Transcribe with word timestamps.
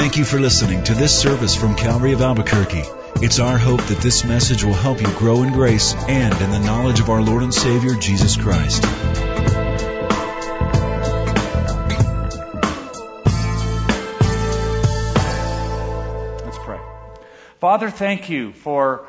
Thank 0.00 0.16
you 0.16 0.24
for 0.24 0.40
listening 0.40 0.82
to 0.84 0.94
this 0.94 1.20
service 1.20 1.54
from 1.54 1.76
Calvary 1.76 2.14
of 2.14 2.22
Albuquerque. 2.22 2.84
It's 3.16 3.38
our 3.38 3.58
hope 3.58 3.82
that 3.82 3.98
this 3.98 4.24
message 4.24 4.64
will 4.64 4.72
help 4.72 4.98
you 4.98 5.06
grow 5.18 5.42
in 5.42 5.52
grace 5.52 5.92
and 5.92 6.32
in 6.40 6.50
the 6.50 6.58
knowledge 6.58 7.00
of 7.00 7.10
our 7.10 7.20
Lord 7.20 7.42
and 7.42 7.52
Savior, 7.52 7.94
Jesus 7.96 8.34
Christ. 8.34 8.82
Let's 16.46 16.58
pray. 16.60 16.80
Father, 17.60 17.90
thank 17.90 18.30
you 18.30 18.54
for 18.54 19.06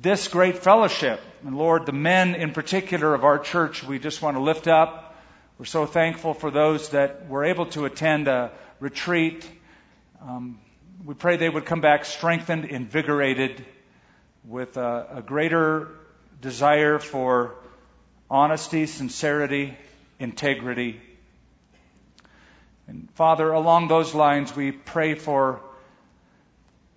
this 0.00 0.28
great 0.28 0.56
fellowship. 0.56 1.20
And 1.44 1.54
Lord, 1.54 1.84
the 1.84 1.92
men 1.92 2.34
in 2.34 2.54
particular 2.54 3.12
of 3.12 3.24
our 3.24 3.38
church, 3.38 3.84
we 3.84 3.98
just 3.98 4.22
want 4.22 4.38
to 4.38 4.42
lift 4.42 4.68
up. 4.68 5.22
We're 5.58 5.66
so 5.66 5.84
thankful 5.84 6.32
for 6.32 6.50
those 6.50 6.88
that 6.90 7.28
were 7.28 7.44
able 7.44 7.66
to 7.66 7.84
attend 7.84 8.26
a 8.26 8.52
retreat. 8.80 9.46
Um, 10.20 10.58
we 11.04 11.14
pray 11.14 11.36
they 11.36 11.48
would 11.48 11.64
come 11.64 11.80
back 11.80 12.04
strengthened, 12.04 12.64
invigorated, 12.64 13.64
with 14.44 14.76
a, 14.76 15.06
a 15.16 15.22
greater 15.22 15.90
desire 16.40 16.98
for 16.98 17.54
honesty, 18.30 18.86
sincerity, 18.86 19.76
integrity. 20.18 21.00
And 22.88 23.08
Father, 23.14 23.52
along 23.52 23.88
those 23.88 24.14
lines, 24.14 24.54
we 24.56 24.72
pray 24.72 25.14
for 25.14 25.60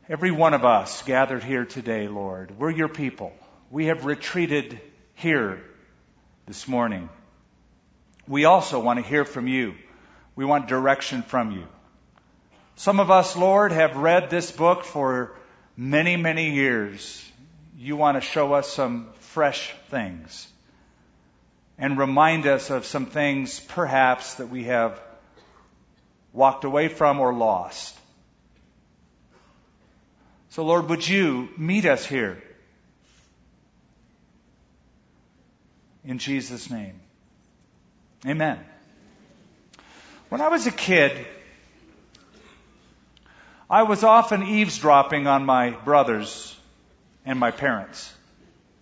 every 0.10 0.32
one 0.32 0.54
of 0.54 0.66
us 0.66 1.04
gathered 1.04 1.44
here 1.44 1.66
today, 1.66 2.08
Lord. 2.08 2.58
We're 2.58 2.72
your 2.72 2.90
people. 2.90 3.34
We 3.70 3.86
have 3.88 4.06
retreated 4.06 4.80
here 5.14 5.64
this 6.48 6.68
morning. 6.68 7.10
We 8.28 8.46
also 8.46 8.80
want 8.80 8.98
to 8.98 9.06
hear 9.06 9.26
from 9.26 9.48
you. 9.48 9.76
We 10.36 10.46
want 10.46 10.68
direction 10.68 11.22
from 11.22 11.52
you. 11.52 11.68
Some 12.76 13.00
of 13.00 13.12
us, 13.12 13.36
Lord, 13.36 13.72
have 13.72 13.96
read 13.96 14.30
this 14.30 14.52
book 14.52 14.84
for 14.84 15.36
many, 15.78 16.18
many 16.18 16.52
years. 16.52 17.24
You 17.78 17.96
want 17.96 18.16
to 18.18 18.22
show 18.22 18.54
us 18.54 18.72
some 18.72 19.10
fresh 19.20 19.74
things 19.90 20.48
and 21.78 21.98
remind 21.98 22.48
us 22.48 22.70
of 22.70 22.86
some 22.86 23.06
things 23.06 23.60
perhaps 23.60 24.36
that 24.36 24.50
we 24.50 24.66
have 24.66 25.02
walked 26.34 26.64
away 26.64 26.88
from 26.88 27.20
or 27.20 27.34
lost. 27.34 27.98
So, 30.50 30.64
Lord, 30.64 30.90
would 30.90 31.08
you 31.08 31.50
meet 31.58 31.86
us 31.86 32.06
here? 32.06 32.42
In 36.04 36.18
Jesus' 36.18 36.70
name. 36.70 37.00
Amen. 38.26 38.60
When 40.30 40.42
I 40.42 40.50
was 40.50 40.68
a 40.68 40.72
kid, 40.72 41.26
I 43.72 43.84
was 43.84 44.04
often 44.04 44.44
eavesdropping 44.44 45.28
on 45.28 45.46
my 45.46 45.70
brothers 45.70 46.54
and 47.26 47.40
my 47.40 47.52
parents. 47.52 48.14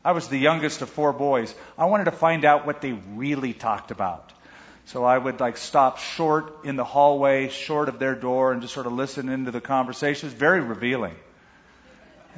I 0.03 0.13
was 0.13 0.29
the 0.29 0.39
youngest 0.39 0.81
of 0.81 0.89
four 0.89 1.13
boys. 1.13 1.53
I 1.77 1.85
wanted 1.85 2.05
to 2.05 2.11
find 2.11 2.43
out 2.43 2.65
what 2.65 2.81
they 2.81 2.93
really 2.93 3.53
talked 3.53 3.91
about. 3.91 4.33
So 4.85 5.03
I 5.03 5.15
would 5.15 5.39
like 5.39 5.57
stop 5.57 5.99
short 5.99 6.65
in 6.65 6.75
the 6.75 6.83
hallway, 6.83 7.49
short 7.49 7.87
of 7.87 7.99
their 7.99 8.15
door, 8.15 8.51
and 8.51 8.63
just 8.63 8.73
sort 8.73 8.87
of 8.87 8.93
listen 8.93 9.29
into 9.29 9.51
the 9.51 9.61
conversation. 9.61 10.27
It 10.27 10.31
was 10.31 10.39
very 10.39 10.61
revealing. 10.61 11.15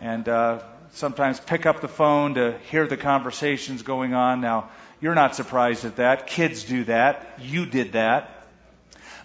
And 0.02 0.28
uh, 0.28 0.60
sometimes 0.92 1.40
pick 1.40 1.66
up 1.66 1.80
the 1.80 1.88
phone 1.88 2.34
to 2.34 2.58
hear 2.70 2.86
the 2.86 2.98
conversations 2.98 3.84
going 3.84 4.14
on. 4.14 4.42
Now, 4.42 4.72
you're 5.00 5.16
not 5.16 5.38
surprised 5.38 5.86
at 5.86 5.96
that. 5.96 6.28
Kids 6.28 6.66
do 6.66 6.84
that. 6.84 7.40
You 7.40 7.66
did 7.66 7.94
that. 7.94 8.46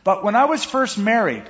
But 0.04 0.22
when 0.22 0.36
I 0.36 0.44
was 0.44 0.64
first 0.64 0.97
married, 0.97 1.42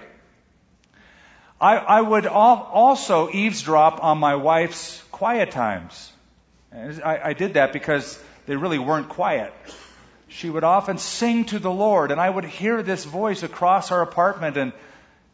I, 1.61 1.77
I 1.77 2.01
would 2.01 2.27
also 2.27 3.31
eavesdrop 3.31 4.05
on 4.05 4.19
my 4.19 4.35
wife's 4.35 5.03
quiet 5.11 5.51
times. 5.51 6.12
I, 6.73 7.21
I 7.25 7.33
did 7.33 7.55
that 7.55 7.72
because 7.72 8.22
they 8.47 8.56
really 8.56 8.78
weren't 8.78 9.09
quiet. 9.09 9.55
She 10.28 10.50
would 10.50 10.65
often 10.65 10.99
sing 10.99 11.47
to 11.47 11.59
the 11.59 11.71
Lord, 11.71 12.11
and 12.11 12.21
I 12.21 12.28
would 12.28 12.45
hear 12.45 12.83
this 12.83 13.05
voice 13.05 13.43
across 13.43 13.91
our 13.91 14.03
apartment, 14.03 14.59
and 14.59 14.72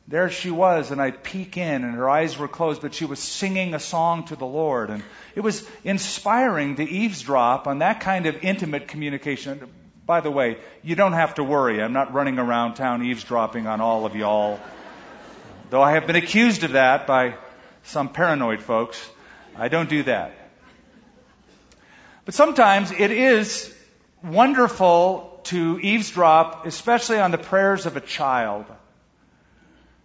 there 0.07 0.31
she 0.31 0.51
was, 0.51 0.93
and 0.93 1.01
I'd 1.01 1.25
peek 1.25 1.57
in, 1.57 1.85
and 1.85 1.95
her 1.95 2.09
eyes 2.09 2.39
were 2.39 2.47
closed, 2.47 2.83
but 2.83 2.95
she 2.95 3.05
was 3.05 3.19
singing 3.19 3.75
a 3.75 3.81
song 3.81 4.27
to 4.27 4.37
the 4.37 4.47
Lord. 4.47 4.91
And 4.91 5.03
it 5.35 5.41
was 5.41 5.69
inspiring 5.83 6.77
to 6.77 6.85
eavesdrop 6.85 7.67
on 7.67 7.81
that 7.81 8.01
kind 8.01 8.27
of 8.27 8.45
intimate 8.45 8.87
communication. 8.87 9.69
By 10.07 10.21
the 10.21 10.31
way, 10.31 10.59
you 10.83 10.95
don't 10.95 11.15
have 11.15 11.35
to 11.35 11.45
worry. 11.45 11.83
I'm 11.83 11.93
not 11.93 12.13
running 12.13 12.39
around 12.39 12.75
town 12.75 13.05
eavesdropping 13.05 13.67
on 13.67 13.81
all 13.81 14.07
of 14.07 14.15
y'all. 14.15 14.61
Though 15.73 15.81
I 15.81 15.93
have 15.93 16.07
been 16.07 16.17
accused 16.17 16.65
of 16.65 16.73
that 16.73 17.07
by 17.07 17.35
some 17.85 18.11
paranoid 18.11 18.61
folks, 18.61 19.09
I 19.57 19.69
don't 19.69 19.89
do 19.89 20.03
that. 20.03 20.35
But 22.27 22.35
sometimes 22.35 22.93
it 22.93 23.11
is 23.11 23.75
wonderful 24.23 25.41
to 25.45 25.81
eavesdrop, 25.81 26.67
especially 26.67 27.21
on 27.21 27.31
the 27.31 27.39
prayers 27.39 27.87
of 27.87 27.97
a 27.97 28.03
child, 28.03 28.67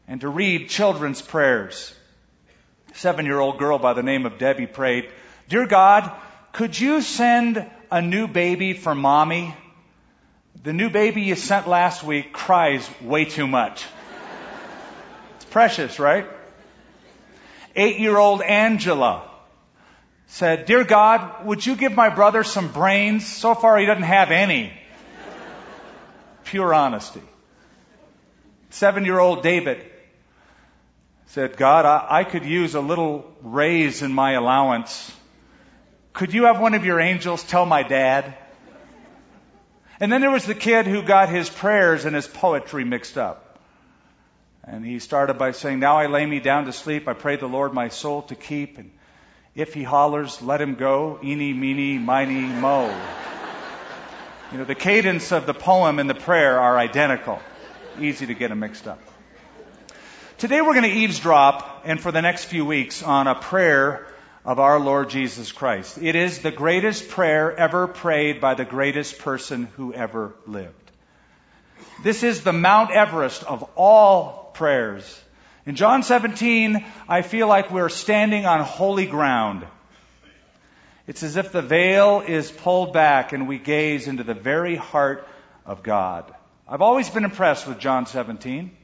and 0.08 0.22
to 0.22 0.30
read 0.30 0.70
children's 0.70 1.22
prayers. 1.22 1.94
Seven 2.94 3.26
year 3.26 3.38
old 3.38 3.60
girl 3.60 3.78
by 3.78 3.92
the 3.92 4.04
name 4.04 4.26
of 4.26 4.38
Debbie 4.38 4.68
prayed, 4.68 5.10
Dear 5.50 5.68
God, 5.68 6.10
could 6.54 6.80
you 6.80 7.02
send 7.02 7.70
a 7.92 8.02
new 8.02 8.30
baby 8.30 8.72
for 8.72 8.96
mommy? 8.96 9.54
The 10.64 10.72
new 10.72 10.90
baby 10.90 11.24
you 11.24 11.36
sent 11.36 11.68
last 11.68 12.06
week 12.06 12.32
cries 12.32 12.90
way 13.02 13.26
too 13.26 13.48
much. 13.48 13.84
Precious, 15.58 15.98
right? 15.98 16.28
Eight 17.76 17.98
year 17.98 18.16
old 18.16 18.44
Angela 18.44 19.28
said, 20.28 20.68
Dear 20.68 20.84
God, 20.84 21.48
would 21.48 21.66
you 21.66 21.76
give 21.76 21.94
my 21.94 22.10
brother 22.10 22.44
some 22.44 22.72
brains? 22.72 23.26
So 23.26 23.56
far 23.56 23.80
he 23.80 23.88
doesn't 23.88 24.04
have 24.04 24.30
any. 24.30 24.72
Pure 26.44 26.76
honesty. 26.76 27.24
Seven 28.70 29.04
year 29.04 29.18
old 29.18 29.42
David 29.42 29.84
said, 31.26 31.58
God, 31.58 31.86
I, 31.86 32.20
I, 32.20 32.24
could 32.24 32.46
use 32.46 32.76
a 32.76 32.80
little 32.80 33.26
raise 33.42 34.04
in 34.04 34.14
my 34.14 34.34
allowance. 34.34 35.12
Could 36.14 36.36
you 36.36 36.44
have 36.44 36.60
one 36.60 36.76
of 36.76 36.86
your 36.86 37.00
angels 37.00 37.42
tell 37.42 37.66
my 37.66 37.82
dad? 37.82 38.38
And 40.00 40.12
then 40.12 40.22
there 40.22 40.30
was 40.30 40.46
the 40.46 40.54
kid 40.54 40.86
who 40.86 41.02
got 41.02 41.30
his 41.30 41.50
prayers 41.50 42.06
and 42.06 42.16
his 42.16 42.28
poetry 42.28 42.84
mixed 42.84 43.18
up. 43.18 43.47
And 44.70 44.86
he 44.86 45.00
started 45.00 45.38
by 45.38 45.52
saying, 45.52 45.80
Now 45.80 45.98
I 45.98 46.08
lay 46.08 46.26
me 46.26 46.42
down 46.42 46.66
to 46.66 46.74
sleep. 46.74 47.08
I 47.08 47.14
pray 47.14 47.38
the 47.38 47.48
Lord 47.48 47.74
my 47.74 47.88
soul 47.88 48.24
to 48.24 48.36
keep. 48.36 48.78
And 48.78 48.92
if 49.56 49.74
he 49.74 49.84
hollers, 49.84 50.42
let 50.42 50.62
him 50.62 50.76
go. 50.76 51.20
Eeny, 51.24 51.54
meeny, 51.54 51.98
miny, 51.98 52.42
mo. 52.42 52.94
You 54.52 54.58
know, 54.58 54.66
the 54.66 54.76
cadence 54.76 55.32
of 55.32 55.46
the 55.46 55.54
poem 55.54 56.00
and 56.00 56.10
the 56.10 56.16
prayer 56.16 56.60
are 56.60 56.78
identical. 56.78 57.40
Easy 58.00 58.26
to 58.28 58.34
get 58.34 58.50
them 58.50 58.60
mixed 58.60 58.88
up. 58.88 59.00
Today 60.38 60.62
we're 60.62 60.74
going 60.74 60.84
to 60.84 60.98
eavesdrop, 60.98 61.84
and 61.86 62.00
for 62.00 62.12
the 62.12 62.22
next 62.22 62.46
few 62.46 62.66
weeks, 62.66 63.02
on 63.02 63.28
a 63.28 63.36
prayer 63.36 64.06
of 64.46 64.60
our 64.60 64.80
Lord 64.80 65.10
Jesus 65.10 65.52
Christ. 65.52 65.98
It 65.98 66.16
is 66.16 66.40
the 66.40 66.52
greatest 66.52 67.10
prayer 67.10 67.56
ever 67.56 67.88
prayed 67.88 68.40
by 68.40 68.54
the 68.54 68.66
greatest 68.66 69.20
person 69.20 69.68
who 69.78 69.94
ever 69.94 70.36
lived. 70.46 70.92
This 72.04 72.24
is 72.24 72.44
the 72.44 72.54
Mount 72.54 72.92
Everest 72.92 73.44
of 73.44 73.70
all 73.76 74.47
prayers. 74.58 75.24
In 75.66 75.76
John 75.76 76.02
17, 76.02 76.84
I 77.08 77.22
feel 77.22 77.48
like 77.48 77.72
we're 77.72 77.90
standing 77.90 78.46
on 78.46 78.62
holy 78.62 79.06
ground. 79.06 79.66
It's 81.06 81.24
as 81.24 81.38
if 81.38 81.52
the 81.52 81.62
veil 81.62 82.24
is 82.26 82.52
pulled 82.52 82.92
back 82.92 83.34
and 83.34 83.48
we 83.48 83.60
gaze 83.60 84.08
into 84.08 84.24
the 84.24 84.34
very 84.34 84.76
heart 84.76 85.28
of 85.66 85.84
God. 85.84 86.34
I've 86.68 86.82
always 86.82 87.10
been 87.10 87.24
impressed 87.24 87.68
with 87.68 87.80
John 87.80 88.08
17. 88.08 88.76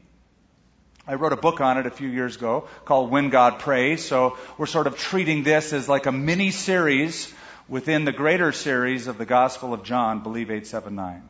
I 1.05 1.15
wrote 1.15 1.33
a 1.33 1.37
book 1.37 1.59
on 1.59 1.77
it 1.77 1.85
a 1.85 1.91
few 1.91 2.07
years 2.07 2.37
ago 2.37 2.69
called 2.85 3.11
When 3.11 3.29
God 3.29 3.59
Prays. 3.59 4.05
So 4.05 4.37
we're 4.57 4.67
sort 4.67 4.87
of 4.87 4.97
treating 4.97 5.43
this 5.43 5.73
as 5.73 5.89
like 5.89 6.05
a 6.05 6.11
mini 6.11 6.51
series 6.51 7.33
within 7.67 8.05
the 8.05 8.13
greater 8.13 8.51
series 8.51 9.07
of 9.07 9.17
the 9.17 9.25
Gospel 9.25 9.73
of 9.73 9.83
John, 9.83 10.21
Believe 10.21 10.49
879. 10.49 11.29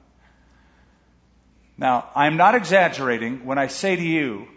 Now, 1.78 2.10
I'm 2.16 2.38
not 2.38 2.56
exaggerating 2.56 3.46
when 3.46 3.58
I 3.58 3.68
say 3.68 3.96
to 3.96 4.02
you, 4.02 4.48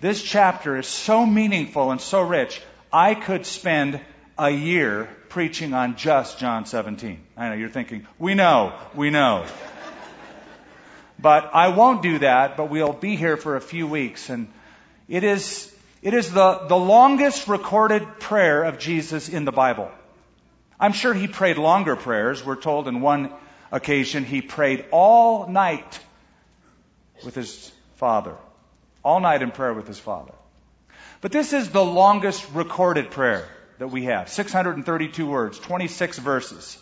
this 0.00 0.22
chapter 0.22 0.76
is 0.78 0.86
so 0.86 1.26
meaningful 1.26 1.90
and 1.90 2.00
so 2.00 2.22
rich, 2.22 2.62
I 2.92 3.14
could 3.14 3.44
spend 3.44 4.00
a 4.38 4.50
year 4.50 5.08
preaching 5.28 5.74
on 5.74 5.96
just 5.96 6.38
John 6.38 6.64
17. 6.64 7.20
I 7.36 7.48
know 7.48 7.54
you're 7.54 7.68
thinking, 7.68 8.06
we 8.18 8.34
know, 8.34 8.72
we 8.94 9.10
know. 9.10 9.44
but 11.18 11.50
I 11.54 11.68
won't 11.68 12.02
do 12.02 12.20
that, 12.20 12.56
but 12.56 12.70
we'll 12.70 12.92
be 12.92 13.16
here 13.16 13.36
for 13.36 13.56
a 13.56 13.60
few 13.60 13.86
weeks. 13.86 14.30
And 14.30 14.48
it 15.08 15.24
is, 15.24 15.74
it 16.02 16.14
is 16.14 16.32
the, 16.32 16.66
the 16.68 16.76
longest 16.76 17.48
recorded 17.48 18.20
prayer 18.20 18.62
of 18.64 18.78
Jesus 18.78 19.28
in 19.28 19.44
the 19.44 19.52
Bible. 19.52 19.90
I'm 20.78 20.92
sure 20.92 21.12
he 21.12 21.28
prayed 21.28 21.58
longer 21.58 21.94
prayers. 21.94 22.44
We're 22.44 22.56
told 22.56 22.88
in 22.88 23.02
one 23.02 23.30
occasion 23.70 24.24
he 24.24 24.40
prayed 24.40 24.86
all 24.90 25.46
night 25.46 26.00
with 27.24 27.34
his 27.34 27.72
Father. 27.96 28.34
All 29.02 29.20
night 29.20 29.42
in 29.42 29.50
prayer 29.50 29.74
with 29.74 29.86
his 29.86 29.98
Father. 29.98 30.34
But 31.20 31.32
this 31.32 31.52
is 31.52 31.70
the 31.70 31.84
longest 31.84 32.46
recorded 32.54 33.10
prayer 33.10 33.48
that 33.78 33.88
we 33.88 34.04
have 34.04 34.28
632 34.28 35.26
words, 35.26 35.58
26 35.58 36.18
verses. 36.18 36.78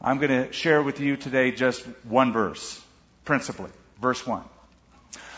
I'm 0.00 0.18
going 0.18 0.46
to 0.46 0.52
share 0.52 0.82
with 0.82 1.00
you 1.00 1.16
today 1.16 1.52
just 1.52 1.84
one 2.04 2.32
verse, 2.32 2.80
principally, 3.24 3.70
verse 4.00 4.26
1. 4.26 4.42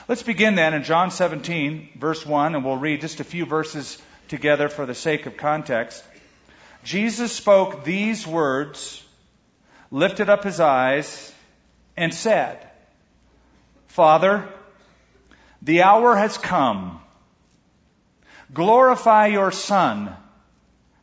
Let's 0.08 0.22
begin 0.22 0.54
then 0.54 0.74
in 0.74 0.84
John 0.84 1.10
17, 1.10 1.90
verse 1.98 2.24
1, 2.24 2.54
and 2.54 2.64
we'll 2.64 2.76
read 2.76 3.00
just 3.00 3.20
a 3.20 3.24
few 3.24 3.46
verses 3.46 4.00
together 4.28 4.68
for 4.68 4.84
the 4.84 4.94
sake 4.94 5.26
of 5.26 5.36
context. 5.36 6.04
Jesus 6.82 7.32
spoke 7.32 7.84
these 7.84 8.26
words, 8.26 9.02
lifted 9.90 10.28
up 10.28 10.44
his 10.44 10.60
eyes, 10.60 11.32
and 11.96 12.12
said, 12.12 12.58
Father, 13.94 14.44
the 15.62 15.82
hour 15.82 16.16
has 16.16 16.36
come. 16.36 17.00
Glorify 18.52 19.28
your 19.28 19.52
Son, 19.52 20.12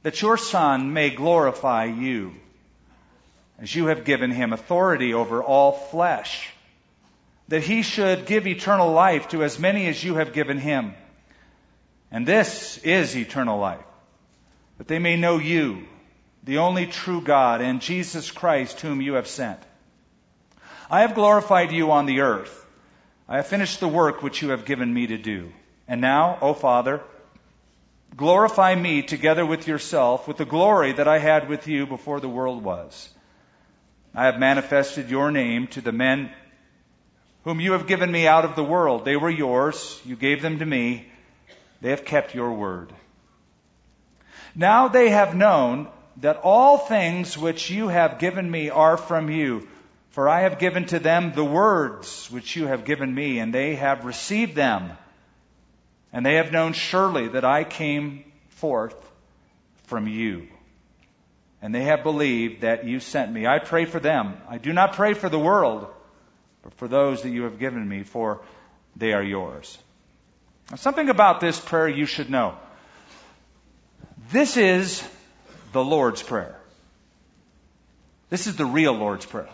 that 0.03 0.21
your 0.21 0.35
Son 0.35 0.91
may 0.91 1.09
glorify 1.09 1.85
you, 1.85 2.33
as 3.59 3.73
you 3.73 3.85
have 3.85 4.03
given 4.03 4.29
him 4.29 4.51
authority 4.51 5.13
over 5.13 5.41
all 5.41 5.71
flesh, 5.71 6.49
that 7.47 7.63
he 7.63 7.81
should 7.81 8.25
give 8.25 8.45
eternal 8.45 8.91
life 8.91 9.29
to 9.29 9.41
as 9.41 9.57
many 9.57 9.87
as 9.87 10.03
you 10.03 10.15
have 10.15 10.33
given 10.33 10.57
him. 10.57 10.93
And 12.11 12.27
this 12.27 12.77
is 12.79 13.15
eternal 13.15 13.57
life, 13.57 13.85
that 14.79 14.89
they 14.89 14.99
may 14.99 15.15
know 15.15 15.37
you, 15.37 15.87
the 16.43 16.57
only 16.57 16.87
true 16.87 17.21
God, 17.21 17.61
and 17.61 17.79
Jesus 17.79 18.31
Christ, 18.31 18.81
whom 18.81 18.99
you 18.99 19.13
have 19.13 19.27
sent. 19.27 19.61
I 20.89 21.01
have 21.01 21.15
glorified 21.15 21.71
you 21.71 21.91
on 21.91 22.05
the 22.05 22.19
earth. 22.19 22.57
I 23.31 23.37
have 23.37 23.47
finished 23.47 23.79
the 23.79 23.87
work 23.87 24.21
which 24.21 24.41
you 24.41 24.49
have 24.49 24.65
given 24.65 24.93
me 24.93 25.07
to 25.07 25.17
do. 25.17 25.53
And 25.87 26.01
now, 26.01 26.37
O 26.41 26.53
Father, 26.53 26.99
glorify 28.17 28.75
me 28.75 29.03
together 29.03 29.45
with 29.45 29.69
yourself 29.69 30.27
with 30.27 30.35
the 30.35 30.43
glory 30.43 30.91
that 30.91 31.07
I 31.07 31.17
had 31.17 31.47
with 31.47 31.65
you 31.65 31.85
before 31.85 32.19
the 32.19 32.27
world 32.27 32.61
was. 32.61 33.09
I 34.13 34.25
have 34.25 34.37
manifested 34.37 35.09
your 35.09 35.31
name 35.31 35.67
to 35.67 35.79
the 35.79 35.93
men 35.93 36.29
whom 37.45 37.61
you 37.61 37.71
have 37.71 37.87
given 37.87 38.11
me 38.11 38.27
out 38.27 38.43
of 38.43 38.57
the 38.57 38.65
world. 38.65 39.05
They 39.05 39.15
were 39.15 39.29
yours. 39.29 40.01
You 40.03 40.17
gave 40.17 40.41
them 40.41 40.59
to 40.59 40.65
me. 40.65 41.09
They 41.79 41.91
have 41.91 42.03
kept 42.03 42.35
your 42.35 42.51
word. 42.51 42.91
Now 44.55 44.89
they 44.89 45.09
have 45.09 45.37
known 45.37 45.87
that 46.17 46.41
all 46.43 46.77
things 46.77 47.37
which 47.37 47.69
you 47.69 47.87
have 47.87 48.19
given 48.19 48.51
me 48.51 48.69
are 48.69 48.97
from 48.97 49.29
you. 49.29 49.69
For 50.11 50.27
I 50.27 50.41
have 50.41 50.59
given 50.59 50.85
to 50.87 50.99
them 50.99 51.31
the 51.33 51.43
words 51.43 52.29
which 52.29 52.55
you 52.55 52.67
have 52.67 52.85
given 52.85 53.13
me, 53.13 53.39
and 53.39 53.53
they 53.53 53.75
have 53.75 54.05
received 54.05 54.55
them. 54.55 54.91
And 56.13 56.25
they 56.25 56.35
have 56.35 56.51
known 56.51 56.73
surely 56.73 57.29
that 57.29 57.45
I 57.45 57.63
came 57.63 58.25
forth 58.49 58.95
from 59.85 60.07
you. 60.07 60.47
And 61.61 61.73
they 61.73 61.83
have 61.83 62.03
believed 62.03 62.61
that 62.61 62.85
you 62.85 62.99
sent 62.99 63.31
me. 63.31 63.47
I 63.47 63.59
pray 63.59 63.85
for 63.85 63.99
them. 63.99 64.35
I 64.49 64.57
do 64.57 64.73
not 64.73 64.93
pray 64.93 65.13
for 65.13 65.29
the 65.29 65.39
world, 65.39 65.87
but 66.63 66.73
for 66.73 66.89
those 66.89 67.21
that 67.21 67.29
you 67.29 67.43
have 67.43 67.59
given 67.59 67.87
me, 67.87 68.03
for 68.03 68.41
they 68.97 69.13
are 69.13 69.23
yours. 69.23 69.77
Now, 70.69 70.75
something 70.75 71.07
about 71.07 71.39
this 71.39 71.59
prayer 71.59 71.87
you 71.87 72.05
should 72.05 72.29
know. 72.29 72.57
This 74.31 74.57
is 74.57 75.07
the 75.71 75.83
Lord's 75.83 76.21
Prayer. 76.21 76.57
This 78.29 78.47
is 78.47 78.57
the 78.57 78.65
real 78.65 78.93
Lord's 78.93 79.25
Prayer. 79.25 79.49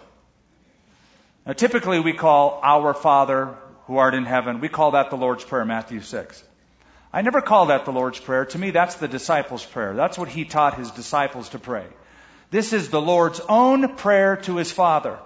Now, 1.47 1.53
typically 1.53 2.01
we 2.01 2.11
call 2.11 2.59
our 2.61 2.93
Father 2.93 3.55
who 3.85 3.95
art 3.95 4.13
in 4.13 4.25
heaven, 4.25 4.59
we 4.59 4.67
call 4.67 4.91
that 4.91 5.09
the 5.09 5.15
Lord's 5.15 5.45
Prayer, 5.45 5.63
Matthew 5.63 6.01
6. 6.01 6.43
I 7.13 7.21
never 7.21 7.39
call 7.39 7.67
that 7.67 7.85
the 7.85 7.93
Lord's 7.93 8.19
Prayer. 8.19 8.43
To 8.43 8.59
me, 8.59 8.71
that's 8.71 8.95
the 8.95 9.07
disciples' 9.07 9.65
prayer. 9.65 9.93
That's 9.93 10.17
what 10.17 10.27
he 10.27 10.43
taught 10.43 10.77
his 10.77 10.91
disciples 10.91 11.47
to 11.49 11.59
pray. 11.59 11.85
This 12.51 12.73
is 12.73 12.89
the 12.89 12.99
Lord's 12.99 13.39
own 13.47 13.95
prayer 13.95 14.35
to 14.35 14.57
his 14.57 14.73
Father. 14.73 15.17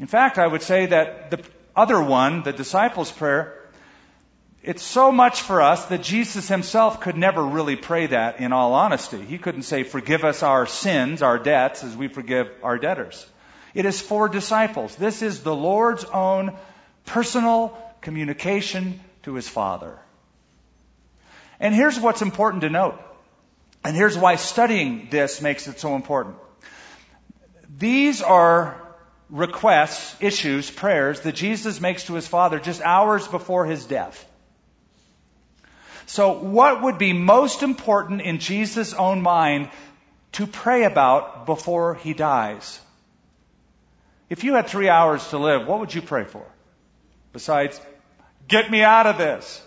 In 0.00 0.06
fact, 0.06 0.38
I 0.38 0.46
would 0.46 0.62
say 0.62 0.86
that 0.86 1.30
the 1.30 1.44
other 1.76 2.02
one, 2.02 2.42
the 2.42 2.54
disciples' 2.54 3.12
prayer, 3.12 3.68
it's 4.62 4.82
so 4.82 5.12
much 5.12 5.42
for 5.42 5.60
us 5.60 5.84
that 5.86 6.02
Jesus 6.02 6.48
himself 6.48 7.02
could 7.02 7.18
never 7.18 7.44
really 7.44 7.76
pray 7.76 8.06
that 8.06 8.40
in 8.40 8.54
all 8.54 8.72
honesty. 8.72 9.22
He 9.22 9.36
couldn't 9.36 9.64
say, 9.64 9.82
forgive 9.82 10.24
us 10.24 10.42
our 10.42 10.66
sins, 10.66 11.20
our 11.20 11.38
debts, 11.38 11.84
as 11.84 11.94
we 11.94 12.08
forgive 12.08 12.50
our 12.62 12.78
debtors. 12.78 13.26
It 13.74 13.84
is 13.84 14.00
for 14.00 14.28
disciples. 14.28 14.94
This 14.96 15.22
is 15.22 15.42
the 15.42 15.54
Lord's 15.54 16.04
own 16.04 16.56
personal 17.06 17.76
communication 18.00 19.00
to 19.24 19.34
his 19.34 19.48
Father. 19.48 19.98
And 21.58 21.74
here's 21.74 21.98
what's 21.98 22.22
important 22.22 22.62
to 22.62 22.70
note. 22.70 23.00
And 23.84 23.96
here's 23.96 24.16
why 24.16 24.36
studying 24.36 25.08
this 25.10 25.42
makes 25.42 25.66
it 25.66 25.80
so 25.80 25.96
important. 25.96 26.36
These 27.76 28.22
are 28.22 28.80
requests, 29.28 30.16
issues, 30.20 30.70
prayers 30.70 31.20
that 31.20 31.34
Jesus 31.34 31.80
makes 31.80 32.04
to 32.04 32.14
his 32.14 32.26
Father 32.26 32.58
just 32.60 32.80
hours 32.80 33.26
before 33.26 33.66
his 33.66 33.84
death. 33.84 34.24
So 36.06 36.32
what 36.38 36.82
would 36.82 36.98
be 36.98 37.12
most 37.12 37.62
important 37.62 38.20
in 38.20 38.38
Jesus' 38.38 38.94
own 38.94 39.22
mind 39.22 39.70
to 40.32 40.46
pray 40.46 40.84
about 40.84 41.46
before 41.46 41.94
he 41.96 42.14
dies? 42.14 42.80
If 44.30 44.44
you 44.44 44.54
had 44.54 44.66
three 44.66 44.88
hours 44.88 45.26
to 45.28 45.38
live, 45.38 45.66
what 45.66 45.80
would 45.80 45.94
you 45.94 46.02
pray 46.02 46.24
for? 46.24 46.44
Besides, 47.32 47.80
get 48.48 48.70
me 48.70 48.82
out 48.82 49.06
of 49.06 49.18
this. 49.18 49.62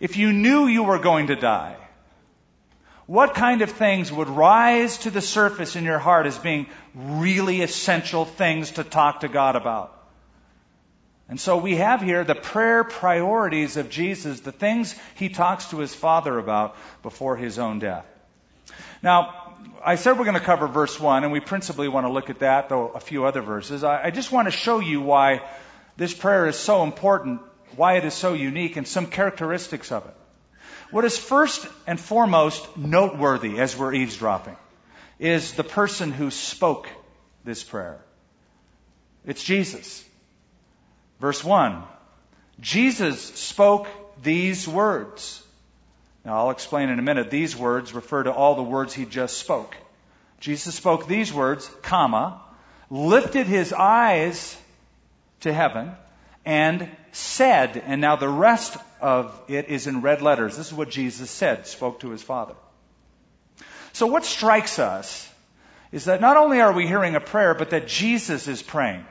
If 0.00 0.16
you 0.16 0.32
knew 0.32 0.66
you 0.66 0.82
were 0.82 0.98
going 0.98 1.28
to 1.28 1.36
die, 1.36 1.76
what 3.06 3.34
kind 3.34 3.60
of 3.60 3.70
things 3.70 4.10
would 4.10 4.28
rise 4.28 4.98
to 4.98 5.10
the 5.10 5.20
surface 5.20 5.76
in 5.76 5.84
your 5.84 5.98
heart 5.98 6.26
as 6.26 6.38
being 6.38 6.66
really 6.94 7.60
essential 7.60 8.24
things 8.24 8.72
to 8.72 8.84
talk 8.84 9.20
to 9.20 9.28
God 9.28 9.56
about? 9.56 9.90
And 11.28 11.40
so 11.40 11.56
we 11.56 11.76
have 11.76 12.02
here 12.02 12.24
the 12.24 12.34
prayer 12.34 12.84
priorities 12.84 13.76
of 13.76 13.88
Jesus, 13.88 14.40
the 14.40 14.52
things 14.52 14.94
he 15.14 15.28
talks 15.28 15.70
to 15.70 15.78
his 15.78 15.94
Father 15.94 16.38
about 16.38 16.76
before 17.02 17.36
his 17.36 17.58
own 17.58 17.78
death. 17.78 18.06
Now, 19.02 19.43
I 19.84 19.96
said 19.96 20.18
we're 20.18 20.24
going 20.24 20.38
to 20.38 20.44
cover 20.44 20.66
verse 20.66 20.98
1, 20.98 21.24
and 21.24 21.32
we 21.32 21.40
principally 21.40 21.88
want 21.88 22.06
to 22.06 22.12
look 22.12 22.30
at 22.30 22.40
that, 22.40 22.68
though 22.68 22.88
a 22.88 23.00
few 23.00 23.24
other 23.26 23.42
verses. 23.42 23.84
I, 23.84 24.04
I 24.04 24.10
just 24.10 24.32
want 24.32 24.46
to 24.46 24.52
show 24.52 24.80
you 24.80 25.00
why 25.00 25.42
this 25.96 26.14
prayer 26.14 26.46
is 26.46 26.56
so 26.56 26.82
important, 26.82 27.40
why 27.76 27.96
it 27.96 28.04
is 28.04 28.14
so 28.14 28.32
unique, 28.32 28.76
and 28.76 28.88
some 28.88 29.06
characteristics 29.06 29.92
of 29.92 30.06
it. 30.06 30.14
What 30.90 31.04
is 31.04 31.18
first 31.18 31.66
and 31.86 32.00
foremost 32.00 32.76
noteworthy 32.76 33.58
as 33.58 33.76
we're 33.76 33.94
eavesdropping 33.94 34.56
is 35.18 35.52
the 35.52 35.64
person 35.64 36.12
who 36.12 36.30
spoke 36.30 36.88
this 37.44 37.62
prayer. 37.62 38.00
It's 39.26 39.42
Jesus. 39.42 40.04
Verse 41.20 41.42
1. 41.42 41.82
Jesus 42.60 43.20
spoke 43.20 43.88
these 44.22 44.68
words. 44.68 45.43
Now 46.24 46.38
I'll 46.38 46.50
explain 46.50 46.88
in 46.88 46.98
a 46.98 47.02
minute. 47.02 47.30
These 47.30 47.56
words 47.56 47.92
refer 47.92 48.22
to 48.22 48.32
all 48.32 48.54
the 48.54 48.62
words 48.62 48.94
he 48.94 49.04
just 49.04 49.38
spoke. 49.38 49.76
Jesus 50.40 50.74
spoke 50.74 51.06
these 51.06 51.32
words, 51.32 51.70
comma, 51.82 52.40
lifted 52.90 53.46
his 53.46 53.72
eyes 53.72 54.56
to 55.40 55.52
heaven, 55.52 55.92
and 56.44 56.90
said, 57.12 57.82
and 57.86 58.00
now 58.00 58.16
the 58.16 58.28
rest 58.28 58.76
of 59.00 59.38
it 59.48 59.68
is 59.68 59.86
in 59.86 60.00
red 60.00 60.22
letters. 60.22 60.56
This 60.56 60.66
is 60.66 60.74
what 60.74 60.90
Jesus 60.90 61.30
said, 61.30 61.66
spoke 61.66 62.00
to 62.00 62.10
his 62.10 62.22
Father. 62.22 62.54
So 63.92 64.06
what 64.06 64.24
strikes 64.24 64.78
us 64.78 65.30
is 65.92 66.06
that 66.06 66.20
not 66.20 66.36
only 66.36 66.60
are 66.60 66.72
we 66.72 66.86
hearing 66.86 67.14
a 67.14 67.20
prayer, 67.20 67.54
but 67.54 67.70
that 67.70 67.86
Jesus 67.86 68.48
is 68.48 68.62
praying. 68.62 69.04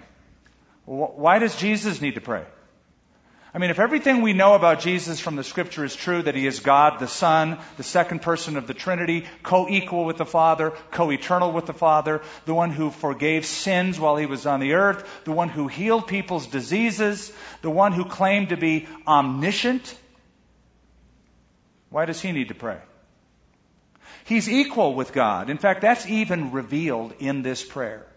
Why 0.85 1.39
does 1.39 1.55
Jesus 1.55 2.01
need 2.01 2.15
to 2.15 2.21
pray? 2.21 2.43
I 3.55 3.59
mean, 3.59 3.69
if 3.69 3.79
everything 3.79 4.23
we 4.23 4.33
know 4.33 4.55
about 4.55 4.79
Jesus 4.79 5.19
from 5.19 5.35
the 5.35 5.43
scripture 5.43 5.85
is 5.85 5.95
true, 5.95 6.23
that 6.23 6.33
he 6.33 6.47
is 6.47 6.61
God 6.61 6.97
the 6.97 7.07
Son, 7.07 7.59
the 7.77 7.83
second 7.83 8.23
person 8.23 8.57
of 8.57 8.65
the 8.65 8.73
Trinity, 8.73 9.25
co-equal 9.43 10.05
with 10.05 10.17
the 10.17 10.25
Father, 10.25 10.71
co-eternal 10.89 11.51
with 11.51 11.67
the 11.67 11.73
Father, 11.73 12.23
the 12.45 12.53
one 12.55 12.71
who 12.71 12.89
forgave 12.89 13.45
sins 13.45 13.99
while 13.99 14.15
he 14.15 14.25
was 14.25 14.47
on 14.47 14.59
the 14.59 14.73
earth, 14.73 15.07
the 15.25 15.31
one 15.31 15.49
who 15.49 15.67
healed 15.67 16.07
people's 16.07 16.47
diseases, 16.47 17.31
the 17.61 17.69
one 17.69 17.91
who 17.91 18.05
claimed 18.05 18.49
to 18.49 18.57
be 18.57 18.87
omniscient, 19.05 19.95
why 21.91 22.05
does 22.05 22.19
he 22.19 22.31
need 22.31 22.47
to 22.47 22.55
pray? 22.55 22.79
He's 24.25 24.49
equal 24.49 24.95
with 24.95 25.13
God. 25.13 25.51
In 25.51 25.59
fact, 25.59 25.81
that's 25.81 26.07
even 26.07 26.53
revealed 26.53 27.13
in 27.19 27.43
this 27.43 27.63
prayer. 27.63 28.07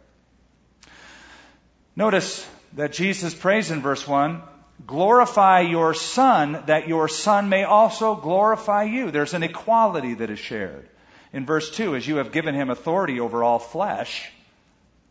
Notice 1.95 2.49
that 2.73 2.95
Jesus 2.95 3.35
prays 3.35 3.71
in 3.71 3.83
verse 3.83 4.09
1 4.09 4.41
glorify 4.85 5.61
your 5.61 5.95
Son, 5.95 6.63
that 6.67 6.89
your 6.89 7.09
Son 7.09 7.49
may 7.49 7.65
also 7.65 8.15
glorify 8.15 8.85
you. 8.85 9.11
There's 9.11 9.35
an 9.35 9.43
equality 9.43 10.15
that 10.15 10.31
is 10.31 10.39
shared. 10.39 10.89
In 11.33 11.47
verse 11.47 11.71
2, 11.71 11.97
as 11.97 12.07
you 12.07 12.17
have 12.17 12.33
given 12.33 12.55
him 12.55 12.71
authority 12.71 13.21
over 13.21 13.43
all 13.43 13.59
flesh, 13.59 14.31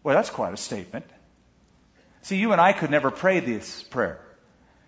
well, 0.03 0.15
that's 0.15 0.29
quite 0.29 0.53
a 0.53 0.57
statement. 0.57 1.05
See, 2.21 2.37
you 2.37 2.51
and 2.51 2.61
I 2.61 2.73
could 2.73 2.91
never 2.91 3.11
pray 3.11 3.39
this 3.39 3.83
prayer. 3.83 4.19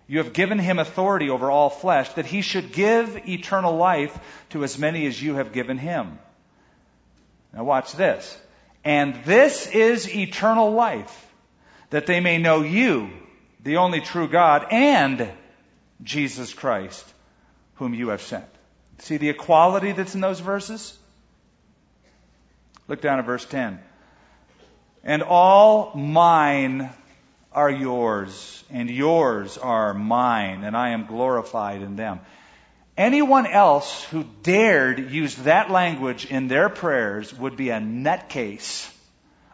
You 0.06 0.18
have 0.18 0.32
given 0.32 0.58
him 0.58 0.78
authority 0.78 1.28
over 1.28 1.50
all 1.50 1.70
flesh, 1.70 2.12
that 2.14 2.26
he 2.26 2.40
should 2.40 2.72
give 2.72 3.28
eternal 3.28 3.76
life 3.76 4.18
to 4.50 4.64
as 4.64 4.78
many 4.78 5.06
as 5.06 5.22
you 5.22 5.34
have 5.34 5.52
given 5.52 5.76
him. 5.76 6.18
Now 7.52 7.64
watch 7.64 7.92
this. 7.92 8.36
And 8.84 9.22
this 9.24 9.66
is 9.66 10.14
eternal 10.14 10.72
life, 10.72 11.26
that 11.90 12.06
they 12.06 12.20
may 12.20 12.38
know 12.38 12.62
you, 12.62 13.10
the 13.62 13.78
only 13.78 14.00
true 14.00 14.28
God, 14.28 14.66
and 14.70 15.30
Jesus 16.02 16.54
Christ, 16.54 17.04
whom 17.74 17.94
you 17.94 18.08
have 18.08 18.22
sent. 18.22 18.46
See 18.98 19.16
the 19.16 19.28
equality 19.28 19.92
that's 19.92 20.14
in 20.14 20.20
those 20.20 20.40
verses? 20.40 20.96
Look 22.86 23.00
down 23.00 23.18
at 23.18 23.26
verse 23.26 23.44
10. 23.44 23.78
And 25.04 25.22
all 25.22 25.94
mine 25.94 26.90
are 27.52 27.70
yours, 27.70 28.64
and 28.70 28.90
yours 28.90 29.58
are 29.58 29.94
mine, 29.94 30.64
and 30.64 30.76
I 30.76 30.90
am 30.90 31.06
glorified 31.06 31.82
in 31.82 31.96
them. 31.96 32.20
Anyone 32.96 33.46
else 33.46 34.02
who 34.04 34.24
dared 34.42 35.12
use 35.12 35.36
that 35.36 35.70
language 35.70 36.26
in 36.26 36.48
their 36.48 36.68
prayers 36.68 37.32
would 37.32 37.56
be 37.56 37.70
a 37.70 37.78
nutcase, 37.78 38.92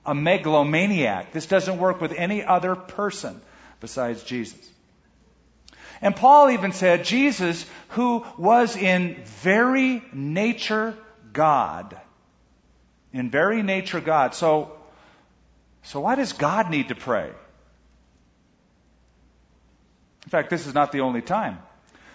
a 0.06 0.14
megalomaniac. 0.14 1.32
This 1.32 1.46
doesn't 1.46 1.78
work 1.78 2.00
with 2.00 2.12
any 2.12 2.42
other 2.42 2.75
person 2.75 3.40
besides 3.84 4.22
Jesus. 4.22 4.70
And 6.00 6.16
Paul 6.16 6.48
even 6.52 6.72
said, 6.72 7.04
Jesus, 7.04 7.66
who 7.88 8.24
was 8.38 8.76
in 8.76 9.22
very 9.42 10.02
nature 10.10 10.96
God. 11.34 11.94
In 13.12 13.28
very 13.28 13.62
nature 13.62 14.00
God. 14.00 14.34
So, 14.34 14.72
so 15.82 16.00
why 16.00 16.14
does 16.14 16.32
God 16.32 16.70
need 16.70 16.88
to 16.88 16.94
pray? 16.94 17.26
In 20.24 20.30
fact, 20.30 20.48
this 20.48 20.66
is 20.66 20.72
not 20.72 20.90
the 20.90 21.00
only 21.00 21.20
time. 21.20 21.58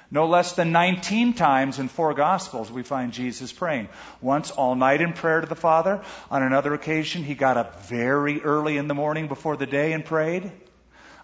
No 0.09 0.25
less 0.25 0.53
than 0.53 0.71
19 0.71 1.33
times 1.33 1.77
in 1.77 1.87
four 1.87 2.15
Gospels 2.15 2.71
we 2.71 2.81
find 2.81 3.13
Jesus 3.13 3.53
praying. 3.53 3.89
Once 4.21 4.49
all 4.49 4.73
night 4.73 5.01
in 5.01 5.13
prayer 5.13 5.41
to 5.41 5.45
the 5.45 5.55
Father. 5.55 6.01
On 6.31 6.41
another 6.41 6.73
occasion, 6.73 7.23
he 7.23 7.35
got 7.35 7.57
up 7.57 7.83
very 7.83 8.41
early 8.41 8.77
in 8.77 8.87
the 8.87 8.95
morning 8.95 9.27
before 9.27 9.55
the 9.55 9.67
day 9.67 9.93
and 9.93 10.03
prayed. 10.03 10.51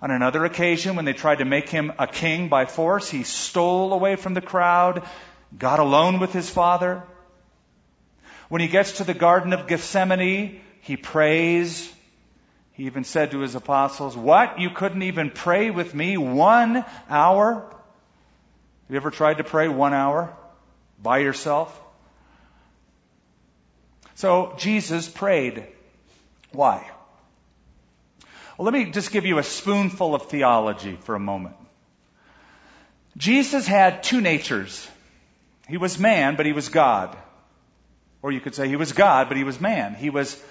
On 0.01 0.11
another 0.11 0.43
occasion, 0.45 0.95
when 0.95 1.05
they 1.05 1.13
tried 1.13 1.37
to 1.37 1.45
make 1.45 1.69
him 1.69 1.93
a 1.97 2.07
king 2.07 2.49
by 2.49 2.65
force, 2.65 3.09
he 3.09 3.23
stole 3.23 3.93
away 3.93 4.15
from 4.15 4.33
the 4.33 4.41
crowd, 4.41 5.03
got 5.57 5.79
alone 5.79 6.19
with 6.19 6.33
his 6.33 6.49
Father. 6.49 7.01
When 8.49 8.61
he 8.61 8.67
gets 8.67 8.93
to 8.93 9.03
the 9.03 9.13
Garden 9.13 9.53
of 9.53 9.67
Gethsemane, 9.67 10.61
he 10.81 10.97
prays. 10.97 11.91
He 12.73 12.85
even 12.85 13.05
said 13.05 13.31
to 13.31 13.39
his 13.39 13.55
apostles, 13.55 14.17
What? 14.17 14.59
You 14.59 14.69
couldn't 14.69 15.03
even 15.03 15.31
pray 15.31 15.71
with 15.71 15.95
me 15.95 16.17
one 16.17 16.83
hour? 17.09 17.53
Have 17.55 18.91
you 18.91 18.97
ever 18.97 19.11
tried 19.11 19.37
to 19.37 19.43
pray 19.43 19.67
one 19.67 19.93
hour 19.93 20.35
by 21.01 21.19
yourself? 21.19 21.81
So 24.15 24.53
Jesus 24.57 25.09
prayed. 25.09 25.65
Why? 26.51 26.89
Well, 28.57 28.65
let 28.65 28.73
me 28.73 28.91
just 28.91 29.11
give 29.11 29.25
you 29.25 29.37
a 29.37 29.43
spoonful 29.43 30.15
of 30.15 30.29
theology 30.29 30.97
for 31.01 31.15
a 31.15 31.19
moment. 31.19 31.55
Jesus 33.17 33.67
had 33.67 34.03
two 34.03 34.21
natures. 34.21 34.87
He 35.67 35.77
was 35.77 35.99
man, 35.99 36.35
but 36.35 36.45
he 36.45 36.53
was 36.53 36.69
God. 36.69 37.17
Or 38.21 38.31
you 38.31 38.39
could 38.39 38.55
say 38.55 38.67
he 38.67 38.75
was 38.75 38.93
God, 38.93 39.27
but 39.27 39.37
he 39.37 39.43
was 39.43 39.59
man. 39.59 39.93
He 39.93 40.09
was 40.09 40.41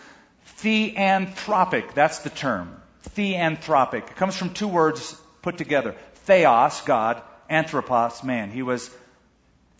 theanthropic. 0.58 1.94
That's 1.94 2.18
the 2.20 2.30
term. 2.30 2.80
Theanthropic. 3.10 4.10
It 4.10 4.16
comes 4.16 4.36
from 4.36 4.52
two 4.52 4.68
words 4.68 5.18
put 5.42 5.56
together. 5.56 5.94
Theos, 6.26 6.82
God, 6.82 7.22
anthropos, 7.48 8.22
man. 8.22 8.50
He 8.50 8.62
was 8.62 8.90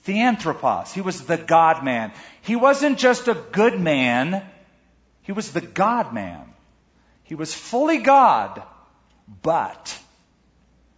theanthropos. 0.02 0.93
He 0.93 1.02
was 1.02 1.23
the 1.23 1.37
God 1.37 1.85
man. 1.85 2.12
He 2.43 2.57
wasn't 2.57 2.99
just 2.99 3.28
a 3.28 3.35
good 3.35 3.78
man. 3.78 4.43
He 5.23 5.33
was 5.33 5.52
the 5.52 5.61
God 5.61 6.12
man. 6.14 6.53
He 7.25 7.35
was 7.35 7.52
fully 7.52 7.99
God, 7.99 8.62
but 9.43 9.99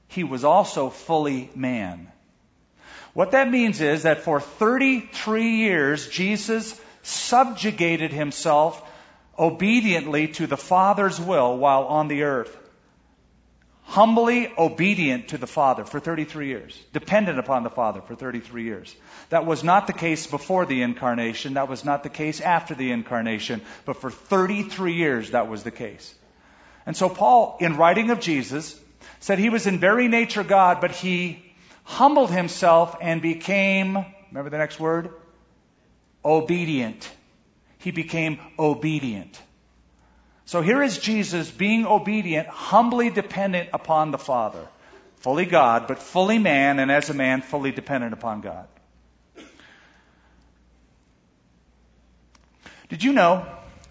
he 0.09 0.25
was 0.25 0.45
also 0.45 0.91
fully 0.91 1.51
man. 1.55 2.11
What 3.15 3.31
that 3.31 3.51
means 3.51 3.81
is 3.81 4.03
that 4.03 4.23
for 4.23 4.41
33 4.41 5.57
years, 5.57 6.09
Jesus 6.09 6.79
subjugated 7.03 8.13
himself 8.13 8.83
obediently 9.39 10.29
to 10.29 10.47
the 10.47 10.57
Father's 10.57 11.21
will 11.21 11.57
while 11.57 11.85
on 11.85 12.09
the 12.09 12.25
earth 12.25 12.66
humbly 13.87 14.53
obedient 14.59 15.29
to 15.29 15.39
the 15.39 15.47
Father 15.47 15.85
for 15.85 16.01
33 16.01 16.49
years, 16.49 16.79
dependent 16.93 17.39
upon 17.39 17.63
the 17.63 17.71
Father 17.71 18.01
for 18.01 18.17
33 18.17 18.65
years. 18.65 18.95
That 19.31 19.47
was 19.47 19.63
not 19.63 19.87
the 19.87 19.93
case 19.93 20.27
before 20.27 20.67
the 20.67 20.83
incarnation. 20.83 21.55
That 21.55 21.69
was 21.69 21.85
not 21.85 22.03
the 22.03 22.09
case 22.09 22.41
after 22.41 22.75
the 22.75 22.91
incarnation. 22.91 23.63
But 23.85 24.01
for 24.01 24.11
33 24.11 24.95
years, 24.95 25.31
that 25.31 25.49
was 25.49 25.63
the 25.63 25.71
case. 25.71 26.13
And 26.85 26.97
so 26.97 27.09
Paul, 27.09 27.59
in 27.61 27.77
writing 27.77 28.11
of 28.11 28.19
Jesus, 28.19 28.79
said 29.21 29.39
he 29.39 29.51
was 29.51 29.69
in 29.69 29.79
very 29.79 30.09
nature 30.09 30.45
God, 30.45 30.81
but 30.81 30.91
he 30.91 31.45
humbled 31.85 32.33
himself 32.33 32.97
and 33.01 33.23
became, 33.23 34.05
remember 34.31 34.51
the 34.51 34.59
next 34.59 34.81
word? 34.81 35.11
Obedient. 36.25 37.09
He 37.79 37.93
became 37.93 38.41
obedient. 38.59 39.41
So 40.47 40.63
here 40.63 40.81
is 40.81 40.99
Jesus 40.99 41.51
being 41.51 41.87
obedient, 41.87 42.47
humbly 42.47 43.11
dependent 43.11 43.71
upon 43.73 44.13
the 44.13 44.19
Father. 44.19 44.67
Fully 45.17 45.45
God, 45.45 45.89
but 45.89 45.99
fully 45.99 46.39
man, 46.39 46.79
and 46.79 46.91
as 46.91 47.11
a 47.11 47.15
man, 47.15 47.43
fully 47.43 47.73
dependent 47.73 48.13
upon 48.13 48.43
God. 48.43 48.69
Did 52.89 53.03
you 53.03 53.13
know 53.13 53.45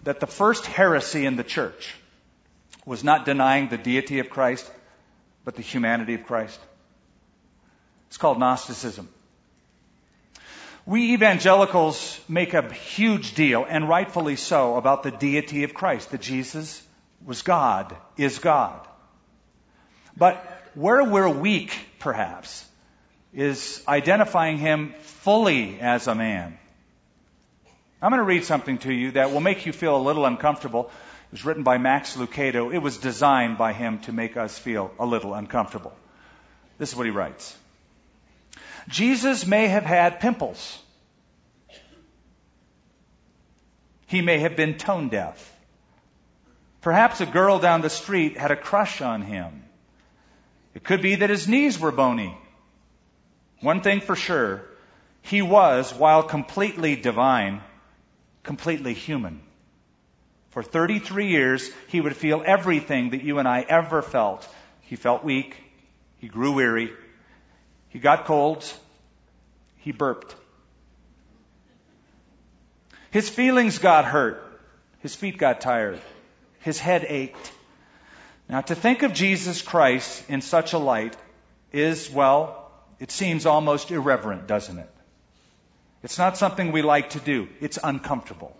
that 0.04 0.22
the 0.22 0.28
first 0.28 0.66
heresy 0.66 1.26
in 1.26 1.36
the 1.36 1.44
church 1.44 1.94
was 2.86 3.04
not 3.04 3.26
denying 3.26 3.68
the 3.68 3.78
deity 3.78 4.20
of 4.20 4.30
Christ, 4.30 4.72
but 5.44 5.56
the 5.56 5.62
humanity 5.62 6.14
of 6.14 6.24
Christ? 6.24 6.60
It's 8.08 8.18
called 8.18 8.40
Gnosticism. 8.40 9.10
We 10.88 11.14
evangelicals 11.14 12.20
make 12.30 12.54
a 12.54 12.72
huge 12.72 13.34
deal, 13.34 13.66
and 13.68 13.90
rightfully 13.90 14.36
so, 14.36 14.78
about 14.78 15.02
the 15.02 15.10
deity 15.10 15.64
of 15.64 15.74
Christ, 15.74 16.12
that 16.12 16.22
Jesus 16.22 16.86
was 17.26 17.42
God, 17.42 17.96
is 18.18 18.38
God. 18.38 18.88
But 20.16 20.36
where 20.76 21.04
we're 21.04 21.30
weak, 21.30 21.76
perhaps, 21.98 22.64
is 23.34 23.84
identifying 23.88 24.60
him 24.60 24.94
fully 25.00 25.80
as 25.80 26.06
a 26.06 26.14
man. 26.14 26.58
I'm 28.00 28.12
going 28.12 28.20
to 28.20 28.24
read 28.24 28.44
something 28.44 28.78
to 28.80 28.94
you 28.94 29.12
that 29.12 29.32
will 29.32 29.42
make 29.42 29.66
you 29.66 29.74
feel 29.74 29.98
a 29.98 30.06
little 30.06 30.26
uncomfortable. 30.26 30.92
It 31.30 31.32
was 31.32 31.46
written 31.46 31.64
by 31.64 31.80
Max 31.80 32.16
Lucado. 32.16 32.72
It 32.72 32.80
was 32.80 32.98
designed 32.98 33.58
by 33.58 33.74
him 33.74 34.00
to 34.02 34.12
make 34.12 34.38
us 34.38 34.56
feel 34.60 34.92
a 35.00 35.06
little 35.06 35.34
uncomfortable. 35.34 35.94
This 36.78 36.92
is 36.92 36.96
what 36.96 37.08
he 37.08 37.12
writes. 37.12 37.58
Jesus 38.88 39.46
may 39.46 39.68
have 39.68 39.86
had 39.86 40.20
pimples. 40.20 40.82
He 44.08 44.22
may 44.22 44.40
have 44.40 44.56
been 44.56 44.78
tone 44.78 45.10
deaf. 45.10 45.52
Perhaps 46.82 47.20
a 47.20 47.26
girl 47.26 47.60
down 47.60 47.82
the 47.82 47.90
street 47.90 48.38
had 48.38 48.52
a 48.52 48.56
crush 48.56 49.02
on 49.02 49.24
him. 49.24 49.64
It 50.76 50.84
could 50.84 51.02
be 51.02 51.16
that 51.16 51.30
his 51.30 51.48
knees 51.48 51.80
were 51.80 51.92
bony. 51.92 52.38
One 53.62 53.82
thing 53.82 54.02
for 54.02 54.16
sure, 54.16 54.62
he 55.24 55.42
was, 55.42 55.92
while 55.94 56.22
completely 56.22 56.96
divine, 56.96 57.62
completely 58.44 58.94
human. 58.94 59.42
For 60.50 60.62
33 60.62 61.28
years, 61.28 61.72
he 61.88 62.00
would 62.00 62.16
feel 62.16 62.44
everything 62.46 63.10
that 63.10 63.24
you 63.24 63.40
and 63.40 63.48
I 63.48 63.62
ever 63.62 64.02
felt. 64.02 64.48
He 64.82 64.96
felt 64.96 65.24
weak. 65.24 65.58
He 66.20 66.28
grew 66.28 66.54
weary. 66.54 66.92
He 67.96 68.02
got 68.02 68.26
colds. 68.26 68.78
He 69.78 69.94
burped. 69.94 70.36
His 73.10 73.30
feelings 73.30 73.78
got 73.80 74.04
hurt. 74.04 74.44
His 75.00 75.16
feet 75.16 75.38
got 75.38 75.62
tired. 75.62 76.02
His 76.60 76.78
head 76.78 77.06
ached. 77.08 77.54
Now, 78.50 78.60
to 78.60 78.76
think 78.76 79.04
of 79.04 79.14
Jesus 79.14 79.62
Christ 79.62 80.30
in 80.30 80.42
such 80.42 80.74
a 80.74 80.78
light 80.78 81.16
is, 81.72 82.12
well, 82.12 82.70
it 83.00 83.12
seems 83.12 83.46
almost 83.46 83.92
irreverent, 83.92 84.46
doesn't 84.46 84.78
it? 84.78 84.92
It's 86.04 86.18
not 86.18 86.36
something 86.36 86.74
we 86.74 86.82
like 86.82 87.12
to 87.12 87.22
do. 87.22 87.48
It's 87.62 87.80
uncomfortable. 87.82 88.54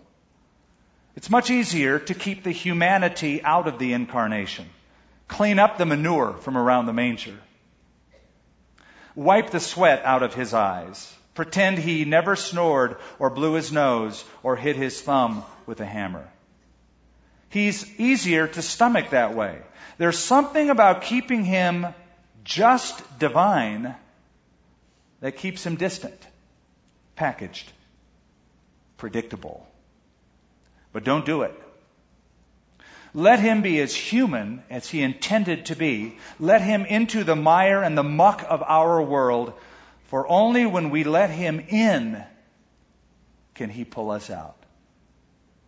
It's 1.14 1.28
much 1.28 1.50
easier 1.50 1.98
to 1.98 2.14
keep 2.14 2.42
the 2.42 2.52
humanity 2.52 3.42
out 3.42 3.68
of 3.68 3.78
the 3.78 3.92
incarnation. 3.92 4.64
Clean 5.28 5.58
up 5.58 5.76
the 5.76 5.84
manure 5.84 6.32
from 6.32 6.56
around 6.56 6.86
the 6.86 6.94
manger. 6.94 7.38
Wipe 9.16 9.50
the 9.50 9.60
sweat 9.60 10.04
out 10.04 10.22
of 10.22 10.34
his 10.34 10.54
eyes. 10.54 11.12
Pretend 11.34 11.78
he 11.78 12.04
never 12.04 12.36
snored 12.36 12.98
or 13.18 13.30
blew 13.30 13.54
his 13.54 13.72
nose 13.72 14.24
or 14.42 14.56
hit 14.56 14.76
his 14.76 15.00
thumb 15.00 15.42
with 15.66 15.80
a 15.80 15.86
hammer. 15.86 16.28
He's 17.48 17.86
easier 17.98 18.46
to 18.46 18.62
stomach 18.62 19.10
that 19.10 19.34
way. 19.34 19.58
There's 19.98 20.18
something 20.18 20.70
about 20.70 21.02
keeping 21.02 21.44
him 21.44 21.86
just 22.44 23.18
divine 23.18 23.94
that 25.20 25.36
keeps 25.36 25.64
him 25.64 25.76
distant, 25.76 26.26
packaged, 27.16 27.72
predictable. 28.98 29.66
But 30.92 31.04
don't 31.04 31.24
do 31.24 31.42
it. 31.42 31.54
Let 33.16 33.40
him 33.40 33.62
be 33.62 33.80
as 33.80 33.94
human 33.94 34.62
as 34.68 34.86
he 34.88 35.02
intended 35.02 35.66
to 35.66 35.74
be. 35.74 36.18
Let 36.38 36.60
him 36.60 36.84
into 36.84 37.24
the 37.24 37.34
mire 37.34 37.82
and 37.82 37.96
the 37.96 38.02
muck 38.04 38.44
of 38.46 38.62
our 38.62 39.00
world, 39.00 39.54
for 40.08 40.28
only 40.28 40.66
when 40.66 40.90
we 40.90 41.02
let 41.02 41.30
him 41.30 41.58
in 41.58 42.22
can 43.54 43.70
he 43.70 43.84
pull 43.86 44.10
us 44.10 44.28
out. 44.28 44.56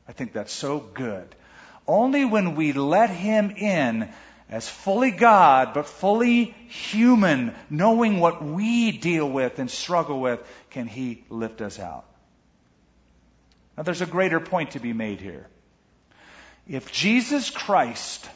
I 0.07 0.13
think 0.13 0.35
that's 0.35 0.53
so 0.53 0.79
good. 0.79 1.35
Only 1.87 2.27
when 2.27 2.55
we 2.55 2.75
let 2.75 3.09
him 3.09 3.51
in 3.53 4.11
as 4.51 4.69
fully 4.69 5.11
God, 5.11 5.73
but 5.73 5.87
fully 5.87 6.55
human, 6.69 7.55
knowing 7.71 8.21
what 8.21 8.45
we 8.45 8.93
deal 8.93 9.27
with 9.27 9.59
and 9.59 9.71
struggle 9.71 10.21
with, 10.21 10.41
can 10.71 10.87
He 10.87 11.25
lift 11.31 11.61
us 11.61 11.79
out. 11.79 12.05
Now, 13.77 13.85
there's 13.85 14.03
a 14.03 14.07
greater 14.07 14.41
point 14.41 14.73
to 14.73 14.81
be 14.81 14.93
made 14.93 15.21
here. 15.21 15.47
If 16.69 16.93
Jesus 16.93 17.51
Christ, 17.51 18.29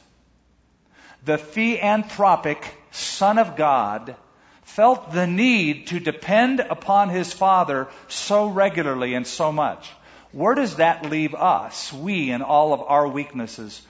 the 1.25 1.37
theanthropic 1.37 2.65
Son 2.91 3.39
of 3.39 3.57
God, 3.57 4.17
felt 4.63 5.13
the 5.13 5.27
need 5.27 5.89
to 5.89 6.01
depend 6.01 6.61
upon 6.61 7.11
His 7.11 7.33
Father 7.33 7.89
so 8.09 8.49
regularly 8.49 9.15
and 9.15 9.27
so 9.27 9.53
much, 9.53 9.91
where 10.33 10.55
does 10.55 10.77
that 10.77 11.11
leave 11.11 11.35
us, 11.35 11.93
we 11.93 12.31
and 12.31 12.43
all 12.43 12.73
of 12.73 12.81
our 12.81 13.07
weaknesses? 13.07 13.83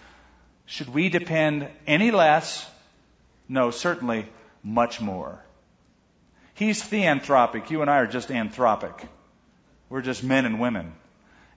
Should 0.66 0.92
we 0.92 1.08
depend 1.08 1.68
any 1.86 2.10
less? 2.10 2.68
No, 3.48 3.70
certainly 3.70 4.26
much 4.62 5.00
more. 5.00 5.40
He's 6.54 6.82
theanthropic. 6.82 7.70
You 7.70 7.82
and 7.82 7.90
I 7.90 7.98
are 7.98 8.06
just 8.06 8.28
anthropic. 8.28 9.06
We're 9.88 10.02
just 10.02 10.24
men 10.24 10.46
and 10.46 10.60
women. 10.60 10.94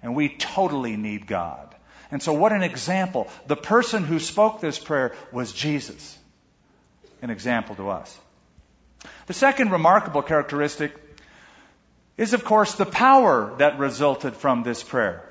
And 0.04 0.16
we 0.16 0.30
totally 0.30 0.98
need 0.98 1.26
God. 1.28 1.75
And 2.12 2.22
so, 2.22 2.34
what 2.34 2.52
an 2.52 2.64
example. 2.64 3.28
The 3.48 3.56
person 3.56 4.04
who 4.04 4.20
spoke 4.20 4.62
this 4.62 4.80
prayer 4.80 5.16
was 5.32 5.52
Jesus. 5.52 6.18
An 7.22 7.30
example 7.30 7.76
to 7.76 7.90
us. 7.90 8.18
The 9.28 9.34
second 9.34 9.72
remarkable 9.72 10.22
characteristic 10.22 10.96
is, 12.18 12.34
of 12.34 12.44
course, 12.44 12.76
the 12.76 12.86
power 12.86 13.54
that 13.58 13.80
resulted 13.80 14.36
from 14.36 14.64
this 14.64 14.84
prayer. 14.84 15.28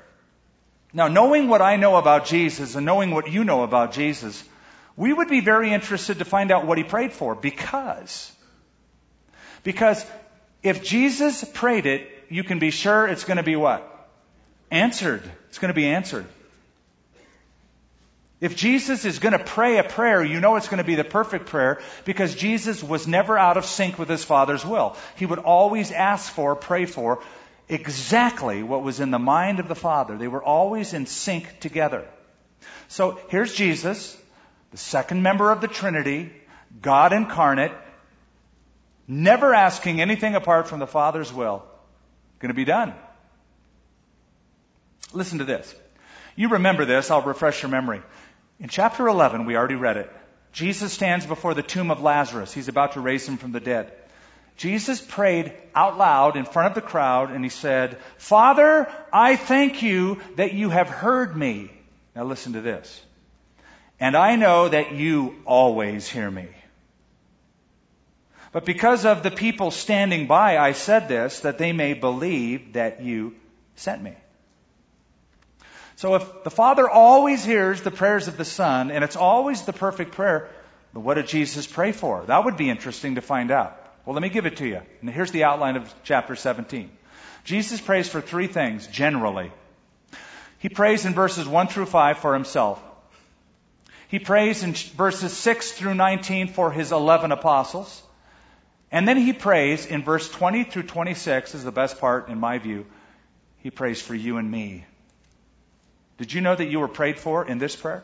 Now, 0.93 1.07
knowing 1.07 1.47
what 1.47 1.61
I 1.61 1.75
know 1.75 1.95
about 1.95 2.25
Jesus 2.25 2.75
and 2.75 2.85
knowing 2.85 3.11
what 3.11 3.29
you 3.29 3.43
know 3.43 3.63
about 3.63 3.91
Jesus, 3.91 4.43
we 4.95 5.11
would 5.11 5.27
be 5.27 5.41
very 5.41 5.73
interested 5.73 6.19
to 6.19 6.25
find 6.25 6.51
out 6.51 6.65
what 6.65 6.77
he 6.77 6.83
prayed 6.83 7.11
for 7.11 7.35
because, 7.35 8.31
because 9.63 10.05
if 10.63 10.83
Jesus 10.83 11.43
prayed 11.53 11.85
it, 11.85 12.09
you 12.29 12.43
can 12.43 12.59
be 12.59 12.71
sure 12.71 13.07
it's 13.07 13.25
going 13.25 13.37
to 13.37 13.43
be 13.43 13.55
what? 13.55 13.83
Answered. 14.71 15.21
It's 15.49 15.59
going 15.59 15.69
to 15.69 15.75
be 15.75 15.87
answered. 15.87 16.25
If 18.41 18.57
Jesus 18.57 19.05
is 19.05 19.19
going 19.19 19.31
to 19.31 19.43
pray 19.43 19.77
a 19.77 19.83
prayer, 19.83 20.23
you 20.23 20.41
know 20.41 20.57
it's 20.57 20.67
going 20.67 20.79
to 20.79 20.83
be 20.83 20.95
the 20.95 21.05
perfect 21.05 21.45
prayer 21.45 21.81
because 22.03 22.35
Jesus 22.35 22.83
was 22.83 23.07
never 23.07 23.37
out 23.37 23.55
of 23.55 23.65
sync 23.65 23.97
with 23.97 24.09
his 24.09 24.25
Father's 24.25 24.65
will. 24.65 24.97
He 25.15 25.25
would 25.25 25.39
always 25.39 25.91
ask 25.91 26.31
for, 26.31 26.55
pray 26.55 26.85
for 26.85 27.21
exactly 27.69 28.61
what 28.61 28.83
was 28.83 28.99
in 28.99 29.09
the 29.11 29.19
mind 29.19 29.59
of 29.59 29.67
the 29.69 29.75
Father. 29.75 30.17
They 30.17 30.27
were 30.27 30.43
always 30.43 30.93
in 30.93 31.05
sync 31.05 31.59
together. 31.61 32.05
So 32.89 33.19
here's 33.29 33.53
Jesus, 33.53 34.15
the 34.71 34.77
second 34.77 35.23
member 35.23 35.49
of 35.49 35.61
the 35.61 35.67
Trinity, 35.67 36.31
God 36.81 37.13
incarnate, 37.13 37.71
never 39.07 39.53
asking 39.53 40.01
anything 40.01 40.35
apart 40.35 40.67
from 40.67 40.79
the 40.79 40.87
Father's 40.87 41.31
will. 41.31 41.63
Going 42.39 42.49
to 42.49 42.53
be 42.53 42.65
done. 42.65 42.93
Listen 45.13 45.39
to 45.39 45.45
this. 45.45 45.73
You 46.35 46.49
remember 46.49 46.83
this, 46.83 47.09
I'll 47.09 47.21
refresh 47.21 47.61
your 47.61 47.71
memory. 47.71 48.01
In 48.59 48.69
chapter 48.69 49.07
11, 49.07 49.45
we 49.45 49.55
already 49.55 49.75
read 49.75 49.97
it. 49.97 50.11
Jesus 50.53 50.93
stands 50.93 51.25
before 51.25 51.53
the 51.53 51.63
tomb 51.63 51.91
of 51.91 52.01
Lazarus. 52.01 52.53
He's 52.53 52.69
about 52.69 52.93
to 52.93 53.01
raise 53.01 53.27
him 53.27 53.37
from 53.37 53.51
the 53.51 53.59
dead. 53.59 53.91
Jesus 54.57 55.01
prayed 55.01 55.51
out 55.75 55.97
loud 55.97 56.37
in 56.37 56.45
front 56.45 56.69
of 56.69 56.75
the 56.75 56.87
crowd 56.87 57.31
and 57.31 57.43
he 57.43 57.49
said, 57.49 57.97
Father, 58.17 58.89
I 59.11 59.35
thank 59.35 59.83
you 59.83 60.21
that 60.37 60.53
you 60.53 60.69
have 60.69 60.87
heard 60.87 61.35
me. 61.35 61.69
Now 62.15 62.23
listen 62.23 62.53
to 62.53 62.61
this. 62.61 63.01
And 63.99 64.15
I 64.15 64.37
know 64.37 64.69
that 64.69 64.93
you 64.93 65.35
always 65.45 66.07
hear 66.07 66.31
me. 66.31 66.47
But 68.53 68.63
because 68.63 69.05
of 69.05 69.23
the 69.23 69.31
people 69.31 69.71
standing 69.71 70.27
by, 70.27 70.57
I 70.57 70.71
said 70.71 71.09
this, 71.09 71.41
that 71.41 71.57
they 71.57 71.73
may 71.73 71.93
believe 71.93 72.73
that 72.73 73.01
you 73.01 73.35
sent 73.75 74.01
me. 74.01 74.13
So 75.97 76.15
if 76.15 76.43
the 76.43 76.49
Father 76.49 76.89
always 76.89 77.43
hears 77.43 77.81
the 77.81 77.91
prayers 77.91 78.27
of 78.27 78.37
the 78.37 78.45
Son, 78.45 78.91
and 78.91 79.03
it's 79.03 79.15
always 79.15 79.63
the 79.63 79.73
perfect 79.73 80.11
prayer, 80.11 80.49
then 80.93 81.03
what 81.03 81.13
did 81.13 81.27
Jesus 81.27 81.65
pray 81.65 81.93
for? 81.93 82.23
That 82.25 82.43
would 82.43 82.57
be 82.57 82.69
interesting 82.69 83.15
to 83.15 83.21
find 83.21 83.49
out. 83.49 83.81
Well, 84.05 84.13
let 84.13 84.21
me 84.21 84.29
give 84.29 84.45
it 84.45 84.57
to 84.57 84.67
you. 84.67 84.81
And 85.01 85.09
here's 85.09 85.31
the 85.31 85.45
outline 85.45 85.77
of 85.77 85.93
chapter 86.03 86.35
17. 86.35 86.89
Jesus 87.45 87.79
prays 87.79 88.09
for 88.09 88.21
three 88.21 88.47
things, 88.47 88.87
generally. 88.87 89.51
He 90.59 90.69
prays 90.69 91.05
in 91.05 91.13
verses 91.13 91.47
1 91.47 91.67
through 91.67 91.85
5 91.85 92.17
for 92.17 92.33
himself. 92.33 92.81
He 94.07 94.19
prays 94.19 94.63
in 94.63 94.73
verses 94.73 95.31
6 95.33 95.71
through 95.73 95.95
19 95.95 96.49
for 96.49 96.71
his 96.71 96.91
11 96.91 97.31
apostles. 97.31 98.03
And 98.91 99.07
then 99.07 99.17
he 99.17 99.33
prays 99.33 99.85
in 99.85 100.03
verse 100.03 100.29
20 100.29 100.65
through 100.65 100.83
26, 100.83 101.55
is 101.55 101.63
the 101.63 101.71
best 101.71 101.99
part 101.99 102.29
in 102.29 102.39
my 102.39 102.57
view. 102.57 102.85
He 103.59 103.71
prays 103.71 104.01
for 104.01 104.13
you 104.13 104.37
and 104.37 104.49
me. 104.49 104.85
Did 106.17 106.33
you 106.33 106.41
know 106.41 106.55
that 106.55 106.65
you 106.65 106.79
were 106.79 106.87
prayed 106.87 107.19
for 107.19 107.45
in 107.45 107.57
this 107.57 107.75
prayer? 107.75 108.03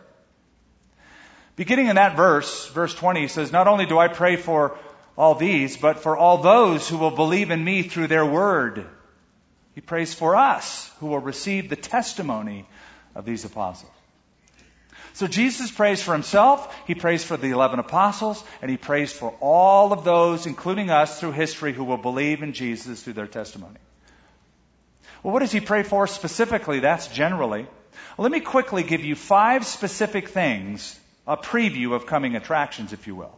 Beginning 1.56 1.88
in 1.88 1.96
that 1.96 2.16
verse, 2.16 2.68
verse 2.70 2.94
20 2.94 3.28
says, 3.28 3.52
Not 3.52 3.68
only 3.68 3.86
do 3.86 4.00
I 4.00 4.08
pray 4.08 4.36
for 4.36 4.78
all 5.18 5.36
these, 5.36 5.78
but 5.78 6.00
for 6.00 6.18
all 6.18 6.40
those 6.40 6.88
who 6.88 6.98
will 6.98 7.12
believe 7.12 7.52
in 7.52 7.64
me 7.64 7.84
through 7.84 8.08
their 8.08 8.26
word. 8.26 8.86
He 9.76 9.82
prays 9.82 10.14
for 10.14 10.36
us 10.36 10.90
who 11.00 11.08
will 11.08 11.20
receive 11.20 11.70
the 11.70 11.76
testimony 11.76 12.66
of 13.16 13.26
these 13.26 13.46
apostles. 13.46 13.92
So 15.14 15.28
Jesus 15.28 15.70
prays 15.70 16.02
for 16.02 16.14
himself, 16.14 16.74
he 16.88 16.96
prays 16.96 17.24
for 17.24 17.36
the 17.36 17.50
11 17.50 17.80
apostles, 17.80 18.42
and 18.62 18.72
he 18.72 18.78
prays 18.78 19.12
for 19.12 19.36
all 19.42 19.92
of 19.92 20.06
those, 20.06 20.46
including 20.46 20.90
us 20.90 21.20
through 21.20 21.34
history, 21.34 21.74
who 21.74 21.84
will 21.84 21.98
believe 21.98 22.44
in 22.44 22.54
Jesus 22.54 23.04
through 23.04 23.14
their 23.14 23.28
testimony. 23.28 23.78
Well, 25.22 25.34
what 25.34 25.40
does 25.40 25.52
he 25.52 25.60
pray 25.60 25.84
for 25.84 26.08
specifically? 26.08 26.80
That's 26.80 27.08
generally. 27.08 27.68
Let 28.18 28.32
me 28.32 28.40
quickly 28.40 28.84
give 28.84 29.04
you 29.04 29.16
five 29.16 29.66
specific 29.66 30.30
things, 30.30 31.00
a 31.26 31.38
preview 31.38 31.94
of 31.94 32.06
coming 32.06 32.36
attractions, 32.36 32.94
if 32.94 33.08
you 33.08 33.16
will. 33.16 33.38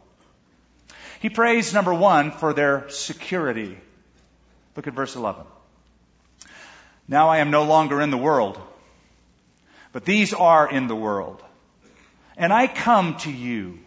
He 1.20 1.30
prays, 1.30 1.72
number 1.72 1.94
one, 1.94 2.32
for 2.32 2.52
their 2.52 2.88
security. 2.90 3.78
Look 4.76 4.86
at 4.86 4.94
verse 4.94 5.16
11. 5.16 5.44
Now 7.08 7.28
I 7.28 7.38
am 7.38 7.50
no 7.50 7.64
longer 7.64 8.00
in 8.00 8.10
the 8.10 8.18
world, 8.18 8.58
but 9.92 10.04
these 10.04 10.34
are 10.34 10.70
in 10.70 10.86
the 10.86 10.96
world. 10.96 11.42
And 12.36 12.52
I 12.52 12.66
come 12.66 13.16
to 13.18 13.30
you. 13.30 13.78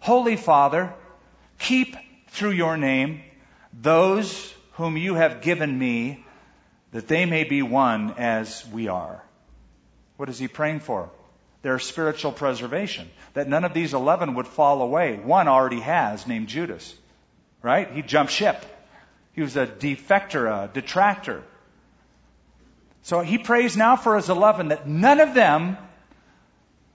Holy 0.00 0.36
Father, 0.36 0.92
keep 1.58 1.96
through 2.28 2.50
your 2.50 2.76
name 2.76 3.22
those 3.72 4.54
whom 4.72 4.96
you 4.96 5.14
have 5.14 5.42
given 5.42 5.76
me, 5.76 6.24
that 6.92 7.08
they 7.08 7.26
may 7.26 7.44
be 7.44 7.62
one 7.62 8.14
as 8.18 8.64
we 8.72 8.88
are. 8.88 9.22
What 10.16 10.28
is 10.28 10.38
he 10.38 10.48
praying 10.48 10.80
for? 10.80 11.10
Their 11.62 11.78
spiritual 11.78 12.32
preservation. 12.32 13.10
That 13.34 13.48
none 13.48 13.64
of 13.64 13.74
these 13.74 13.94
11 13.94 14.34
would 14.34 14.46
fall 14.46 14.82
away. 14.82 15.16
One 15.16 15.48
already 15.48 15.80
has, 15.80 16.26
named 16.26 16.48
Judas. 16.48 16.94
Right? 17.62 17.90
He 17.90 18.02
jumped 18.02 18.32
ship. 18.32 18.64
He 19.32 19.42
was 19.42 19.56
a 19.56 19.66
defector, 19.66 20.46
a 20.46 20.72
detractor. 20.72 21.42
So 23.02 23.20
he 23.20 23.38
prays 23.38 23.76
now 23.76 23.96
for 23.96 24.16
his 24.16 24.28
11 24.28 24.68
that 24.68 24.86
none 24.86 25.20
of 25.20 25.34
them 25.34 25.76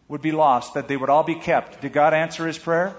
would 0.07 0.21
be 0.21 0.31
lost, 0.31 0.73
that 0.73 0.87
they 0.87 0.97
would 0.97 1.09
all 1.09 1.23
be 1.23 1.35
kept. 1.35 1.81
Did 1.81 1.93
God 1.93 2.13
answer 2.13 2.47
his 2.47 2.57
prayer? 2.57 2.95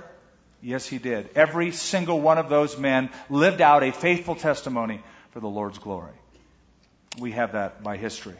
Yes, 0.62 0.87
he 0.87 0.98
did. 0.98 1.30
Every 1.35 1.72
single 1.72 2.20
one 2.20 2.38
of 2.38 2.48
those 2.48 2.78
men 2.78 3.11
lived 3.28 3.61
out 3.61 3.83
a 3.83 3.92
faithful 3.92 4.35
testimony 4.35 5.02
for 5.30 5.40
the 5.40 5.48
Lord's 5.48 5.78
glory. 5.78 6.12
We 7.18 7.33
have 7.33 7.52
that 7.52 7.83
by 7.83 7.96
history. 7.96 8.37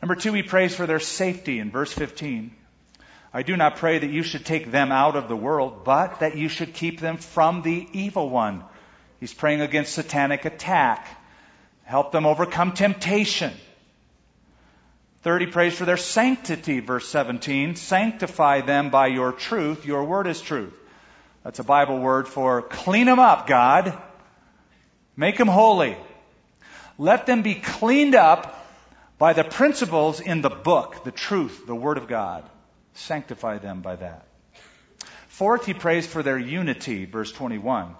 Number 0.00 0.14
two, 0.14 0.32
he 0.32 0.42
prays 0.42 0.74
for 0.74 0.86
their 0.86 1.00
safety 1.00 1.58
in 1.58 1.70
verse 1.70 1.92
15. 1.92 2.54
I 3.32 3.42
do 3.42 3.56
not 3.56 3.76
pray 3.76 3.98
that 3.98 4.10
you 4.10 4.22
should 4.22 4.46
take 4.46 4.70
them 4.70 4.90
out 4.90 5.16
of 5.16 5.28
the 5.28 5.36
world, 5.36 5.84
but 5.84 6.20
that 6.20 6.36
you 6.36 6.48
should 6.48 6.72
keep 6.72 7.00
them 7.00 7.16
from 7.18 7.62
the 7.62 7.86
evil 7.92 8.30
one. 8.30 8.64
He's 9.20 9.34
praying 9.34 9.60
against 9.60 9.94
satanic 9.94 10.44
attack. 10.44 11.06
Help 11.84 12.12
them 12.12 12.26
overcome 12.26 12.72
temptation. 12.72 13.52
Third, 15.22 15.40
he 15.40 15.46
prays 15.48 15.74
for 15.74 15.84
their 15.84 15.96
sanctity, 15.96 16.80
verse 16.80 17.08
17. 17.08 17.74
Sanctify 17.74 18.60
them 18.60 18.90
by 18.90 19.08
your 19.08 19.32
truth. 19.32 19.84
Your 19.84 20.04
word 20.04 20.26
is 20.28 20.40
truth. 20.40 20.72
That's 21.42 21.58
a 21.58 21.64
Bible 21.64 21.98
word 21.98 22.28
for 22.28 22.62
clean 22.62 23.06
them 23.06 23.18
up, 23.18 23.46
God. 23.46 23.96
Make 25.16 25.36
them 25.36 25.48
holy. 25.48 25.96
Let 26.98 27.26
them 27.26 27.42
be 27.42 27.56
cleaned 27.56 28.14
up 28.14 28.57
by 29.18 29.32
the 29.32 29.44
principles 29.44 30.20
in 30.20 30.42
the 30.42 30.50
book, 30.50 31.04
the 31.04 31.10
truth, 31.10 31.66
the 31.66 31.74
Word 31.74 31.98
of 31.98 32.08
God. 32.08 32.48
Sanctify 32.94 33.58
them 33.58 33.82
by 33.82 33.96
that. 33.96 34.26
Fourth, 35.28 35.66
he 35.66 35.74
prays 35.74 36.06
for 36.06 36.22
their 36.22 36.38
unity, 36.38 37.04
verse 37.04 37.30
21, 37.30 37.94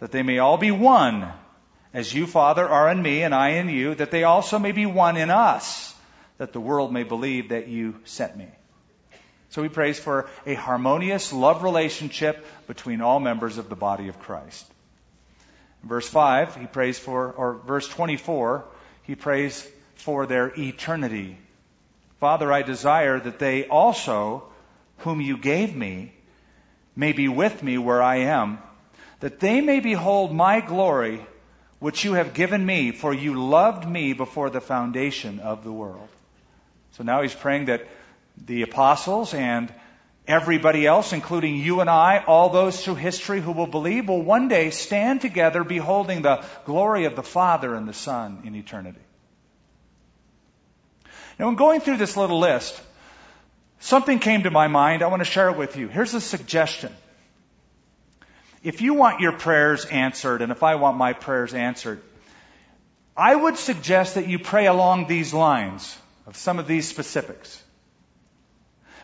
that 0.00 0.12
they 0.12 0.22
may 0.22 0.38
all 0.38 0.58
be 0.58 0.70
one, 0.70 1.32
as 1.92 2.12
you, 2.12 2.26
Father, 2.26 2.68
are 2.68 2.90
in 2.90 3.00
me 3.00 3.22
and 3.22 3.34
I 3.34 3.50
in 3.50 3.68
you, 3.68 3.94
that 3.94 4.10
they 4.10 4.24
also 4.24 4.58
may 4.58 4.72
be 4.72 4.86
one 4.86 5.16
in 5.16 5.30
us, 5.30 5.94
that 6.38 6.52
the 6.52 6.60
world 6.60 6.92
may 6.92 7.04
believe 7.04 7.48
that 7.50 7.68
you 7.68 7.96
sent 8.04 8.36
me. 8.36 8.48
So 9.50 9.62
he 9.62 9.68
prays 9.68 10.00
for 10.00 10.28
a 10.46 10.54
harmonious 10.54 11.32
love 11.32 11.62
relationship 11.62 12.44
between 12.66 13.00
all 13.00 13.20
members 13.20 13.58
of 13.58 13.68
the 13.68 13.76
body 13.76 14.08
of 14.08 14.18
Christ. 14.18 14.66
verse 15.84 16.08
5, 16.08 16.56
he 16.56 16.66
prays 16.66 16.98
for, 16.98 17.30
or 17.30 17.54
verse 17.64 17.86
24, 17.88 18.64
he 19.02 19.14
prays 19.14 19.68
for 19.96 20.26
their 20.26 20.52
eternity. 20.58 21.38
Father, 22.20 22.52
I 22.52 22.62
desire 22.62 23.20
that 23.20 23.38
they 23.38 23.66
also, 23.66 24.44
whom 24.98 25.20
you 25.20 25.36
gave 25.36 25.74
me, 25.74 26.12
may 26.96 27.12
be 27.12 27.28
with 27.28 27.62
me 27.62 27.78
where 27.78 28.02
I 28.02 28.16
am, 28.16 28.58
that 29.20 29.40
they 29.40 29.60
may 29.60 29.80
behold 29.80 30.34
my 30.34 30.60
glory, 30.60 31.24
which 31.78 32.04
you 32.04 32.14
have 32.14 32.34
given 32.34 32.64
me, 32.64 32.92
for 32.92 33.12
you 33.12 33.42
loved 33.42 33.88
me 33.88 34.12
before 34.12 34.50
the 34.50 34.60
foundation 34.60 35.40
of 35.40 35.64
the 35.64 35.72
world. 35.72 36.08
So 36.92 37.04
now 37.04 37.22
he's 37.22 37.34
praying 37.34 37.66
that 37.66 37.86
the 38.46 38.62
apostles 38.62 39.34
and 39.34 39.72
everybody 40.26 40.86
else, 40.86 41.12
including 41.12 41.56
you 41.56 41.80
and 41.80 41.90
I, 41.90 42.24
all 42.26 42.48
those 42.48 42.82
through 42.82 42.94
history 42.94 43.40
who 43.40 43.52
will 43.52 43.66
believe, 43.66 44.08
will 44.08 44.22
one 44.22 44.48
day 44.48 44.70
stand 44.70 45.20
together 45.20 45.64
beholding 45.64 46.22
the 46.22 46.44
glory 46.64 47.04
of 47.04 47.16
the 47.16 47.22
Father 47.22 47.74
and 47.74 47.86
the 47.86 47.92
Son 47.92 48.42
in 48.44 48.54
eternity. 48.54 49.00
Now, 51.38 51.48
in 51.48 51.56
going 51.56 51.80
through 51.80 51.96
this 51.96 52.16
little 52.16 52.38
list, 52.38 52.80
something 53.80 54.18
came 54.18 54.44
to 54.44 54.50
my 54.50 54.68
mind. 54.68 55.02
I 55.02 55.08
want 55.08 55.20
to 55.20 55.24
share 55.24 55.50
it 55.50 55.56
with 55.56 55.76
you. 55.76 55.88
Here's 55.88 56.14
a 56.14 56.20
suggestion. 56.20 56.94
If 58.62 58.80
you 58.80 58.94
want 58.94 59.20
your 59.20 59.32
prayers 59.32 59.84
answered, 59.84 60.40
and 60.40 60.50
if 60.50 60.62
I 60.62 60.76
want 60.76 60.96
my 60.96 61.12
prayers 61.12 61.52
answered, 61.52 62.00
I 63.16 63.34
would 63.34 63.56
suggest 63.56 64.14
that 64.14 64.26
you 64.26 64.38
pray 64.38 64.66
along 64.66 65.06
these 65.06 65.34
lines 65.34 65.96
of 66.26 66.36
some 66.36 66.58
of 66.58 66.66
these 66.66 66.88
specifics. 66.88 67.62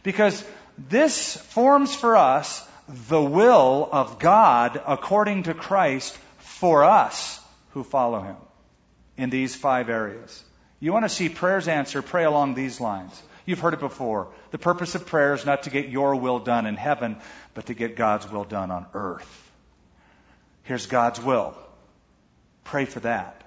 Because 0.03 0.43
this 0.79 1.37
forms 1.37 1.95
for 1.95 2.17
us 2.17 2.67
the 2.89 3.23
will 3.23 3.89
of 3.93 4.19
God 4.19 4.81
according 4.87 5.45
to 5.45 5.55
Christ 5.55 6.17
for 6.39 6.85
us 6.85 7.41
who 7.71 7.85
follow 7.85 8.23
Him 8.23 8.37
in 9.17 9.31
these 9.31 9.55
five 9.55 9.89
areas. 9.89 10.43
You 10.81 10.93
want 10.93 11.05
to 11.05 11.11
see 11.11 11.29
prayers 11.29 11.69
answered, 11.69 12.03
pray 12.07 12.25
along 12.25 12.55
these 12.55 12.81
lines. 12.81 13.23
You've 13.45 13.61
heard 13.61 13.75
it 13.75 13.81
before. 13.81 14.29
The 14.51 14.59
purpose 14.59 14.95
of 14.95 15.07
prayer 15.07 15.35
is 15.35 15.45
not 15.45 15.65
to 15.65 15.71
get 15.71 15.89
your 15.89 16.17
will 16.17 16.39
done 16.39 16.67
in 16.67 16.77
heaven, 16.77 17.17
but 17.53 17.67
to 17.67 17.75
get 17.75 17.97
God's 17.97 18.31
will 18.31 18.45
done 18.45 18.71
on 18.71 18.87
earth. 18.95 19.51
Here's 20.63 20.87
God's 20.87 21.21
will. 21.21 21.55
Pray 22.65 22.87
for 22.87 23.01
that. 23.01 23.43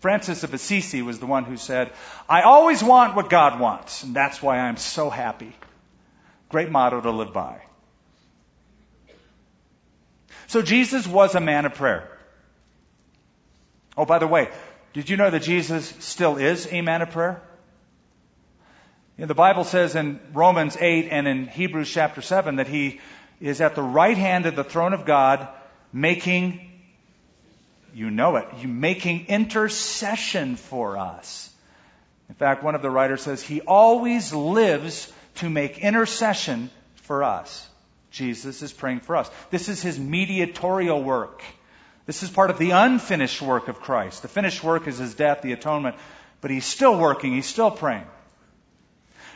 Francis 0.00 0.44
of 0.44 0.52
Assisi 0.52 1.00
was 1.00 1.18
the 1.18 1.26
one 1.26 1.44
who 1.44 1.56
said, 1.56 1.90
I 2.28 2.42
always 2.42 2.84
want 2.84 3.16
what 3.16 3.30
God 3.30 3.58
wants, 3.58 4.02
and 4.02 4.14
that's 4.14 4.42
why 4.42 4.58
I'm 4.58 4.76
so 4.76 5.08
happy. 5.08 5.52
Great 6.50 6.70
motto 6.70 7.00
to 7.00 7.10
live 7.10 7.32
by. 7.32 7.62
So 10.46 10.60
Jesus 10.60 11.06
was 11.06 11.34
a 11.34 11.40
man 11.40 11.64
of 11.64 11.74
prayer. 11.74 12.10
Oh, 13.96 14.04
by 14.04 14.18
the 14.18 14.26
way, 14.26 14.50
did 14.94 15.10
you 15.10 15.16
know 15.16 15.28
that 15.28 15.42
Jesus 15.42 15.92
still 15.98 16.36
is 16.36 16.68
a 16.70 16.80
man 16.80 17.02
of 17.02 17.10
prayer? 17.10 17.42
You 19.18 19.22
know, 19.22 19.26
the 19.26 19.34
Bible 19.34 19.64
says 19.64 19.96
in 19.96 20.20
Romans 20.32 20.76
8 20.80 21.08
and 21.10 21.26
in 21.26 21.48
Hebrews 21.48 21.90
chapter 21.90 22.22
7 22.22 22.56
that 22.56 22.68
he 22.68 23.00
is 23.40 23.60
at 23.60 23.74
the 23.74 23.82
right 23.82 24.16
hand 24.16 24.46
of 24.46 24.54
the 24.54 24.64
throne 24.64 24.92
of 24.92 25.04
God 25.04 25.48
making, 25.92 26.70
you 27.92 28.10
know 28.10 28.36
it, 28.36 28.46
you 28.60 28.68
making 28.68 29.26
intercession 29.26 30.54
for 30.54 30.96
us. 30.96 31.52
In 32.28 32.36
fact, 32.36 32.62
one 32.62 32.76
of 32.76 32.82
the 32.82 32.90
writers 32.90 33.22
says 33.22 33.42
he 33.42 33.60
always 33.62 34.32
lives 34.32 35.12
to 35.36 35.50
make 35.50 35.78
intercession 35.78 36.70
for 36.96 37.24
us. 37.24 37.68
Jesus 38.12 38.62
is 38.62 38.72
praying 38.72 39.00
for 39.00 39.16
us. 39.16 39.28
This 39.50 39.68
is 39.68 39.82
his 39.82 39.98
mediatorial 39.98 41.02
work. 41.02 41.42
This 42.06 42.22
is 42.22 42.30
part 42.30 42.50
of 42.50 42.58
the 42.58 42.72
unfinished 42.72 43.40
work 43.40 43.68
of 43.68 43.80
Christ. 43.80 44.22
The 44.22 44.28
finished 44.28 44.62
work 44.62 44.86
is 44.86 44.98
his 44.98 45.14
death, 45.14 45.42
the 45.42 45.52
atonement, 45.52 45.96
but 46.40 46.50
he's 46.50 46.66
still 46.66 46.98
working, 46.98 47.32
he's 47.32 47.46
still 47.46 47.70
praying. 47.70 48.06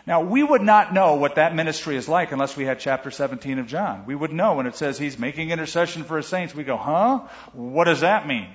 Now, 0.06 0.22
we 0.22 0.42
would 0.42 0.62
not 0.62 0.94
know 0.94 1.16
what 1.16 1.34
that 1.34 1.54
ministry 1.54 1.96
is 1.96 2.08
like 2.08 2.32
unless 2.32 2.56
we 2.56 2.64
had 2.64 2.80
chapter 2.80 3.10
17 3.10 3.58
of 3.58 3.66
John. 3.66 4.06
We 4.06 4.14
would 4.14 4.32
know 4.32 4.54
when 4.54 4.66
it 4.66 4.74
says 4.74 4.98
he's 4.98 5.18
making 5.18 5.50
intercession 5.50 6.04
for 6.04 6.16
his 6.16 6.26
saints. 6.26 6.54
We 6.54 6.64
go, 6.64 6.78
huh? 6.78 7.20
What 7.52 7.84
does 7.84 8.00
that 8.00 8.26
mean? 8.26 8.48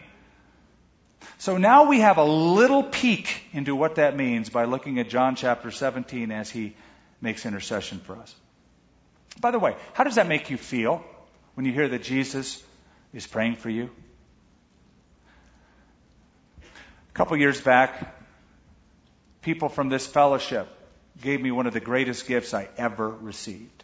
So 1.38 1.58
now 1.58 1.90
we 1.90 2.00
have 2.00 2.18
a 2.18 2.24
little 2.24 2.84
peek 2.84 3.44
into 3.52 3.76
what 3.76 3.96
that 3.96 4.16
means 4.16 4.50
by 4.50 4.66
looking 4.66 5.00
at 5.00 5.10
John 5.10 5.36
chapter 5.36 5.70
17 5.70 6.32
as 6.32 6.50
he 6.50 6.76
makes 7.22 7.46
intercession 7.46 8.00
for 8.00 8.16
us. 8.16 8.34
By 9.40 9.52
the 9.52 9.60
way, 9.60 9.76
how 9.94 10.04
does 10.04 10.16
that 10.16 10.28
make 10.28 10.50
you 10.50 10.58
feel 10.58 11.04
when 11.54 11.66
you 11.66 11.72
hear 11.72 11.88
that 11.88 12.04
Jesus 12.04 12.64
is 13.14 13.28
praying 13.28 13.56
for 13.56 13.70
you? 13.70 13.90
A 16.62 17.14
couple 17.14 17.38
years 17.38 17.62
back, 17.62 18.16
people 19.42 19.70
from 19.70 19.90
this 19.90 20.08
fellowship 20.08 20.68
gave 21.22 21.40
me 21.40 21.52
one 21.52 21.68
of 21.68 21.74
the 21.74 21.80
greatest 21.80 22.28
gifts 22.28 22.54
I 22.54 22.70
ever 22.78 23.08
received. 23.08 23.84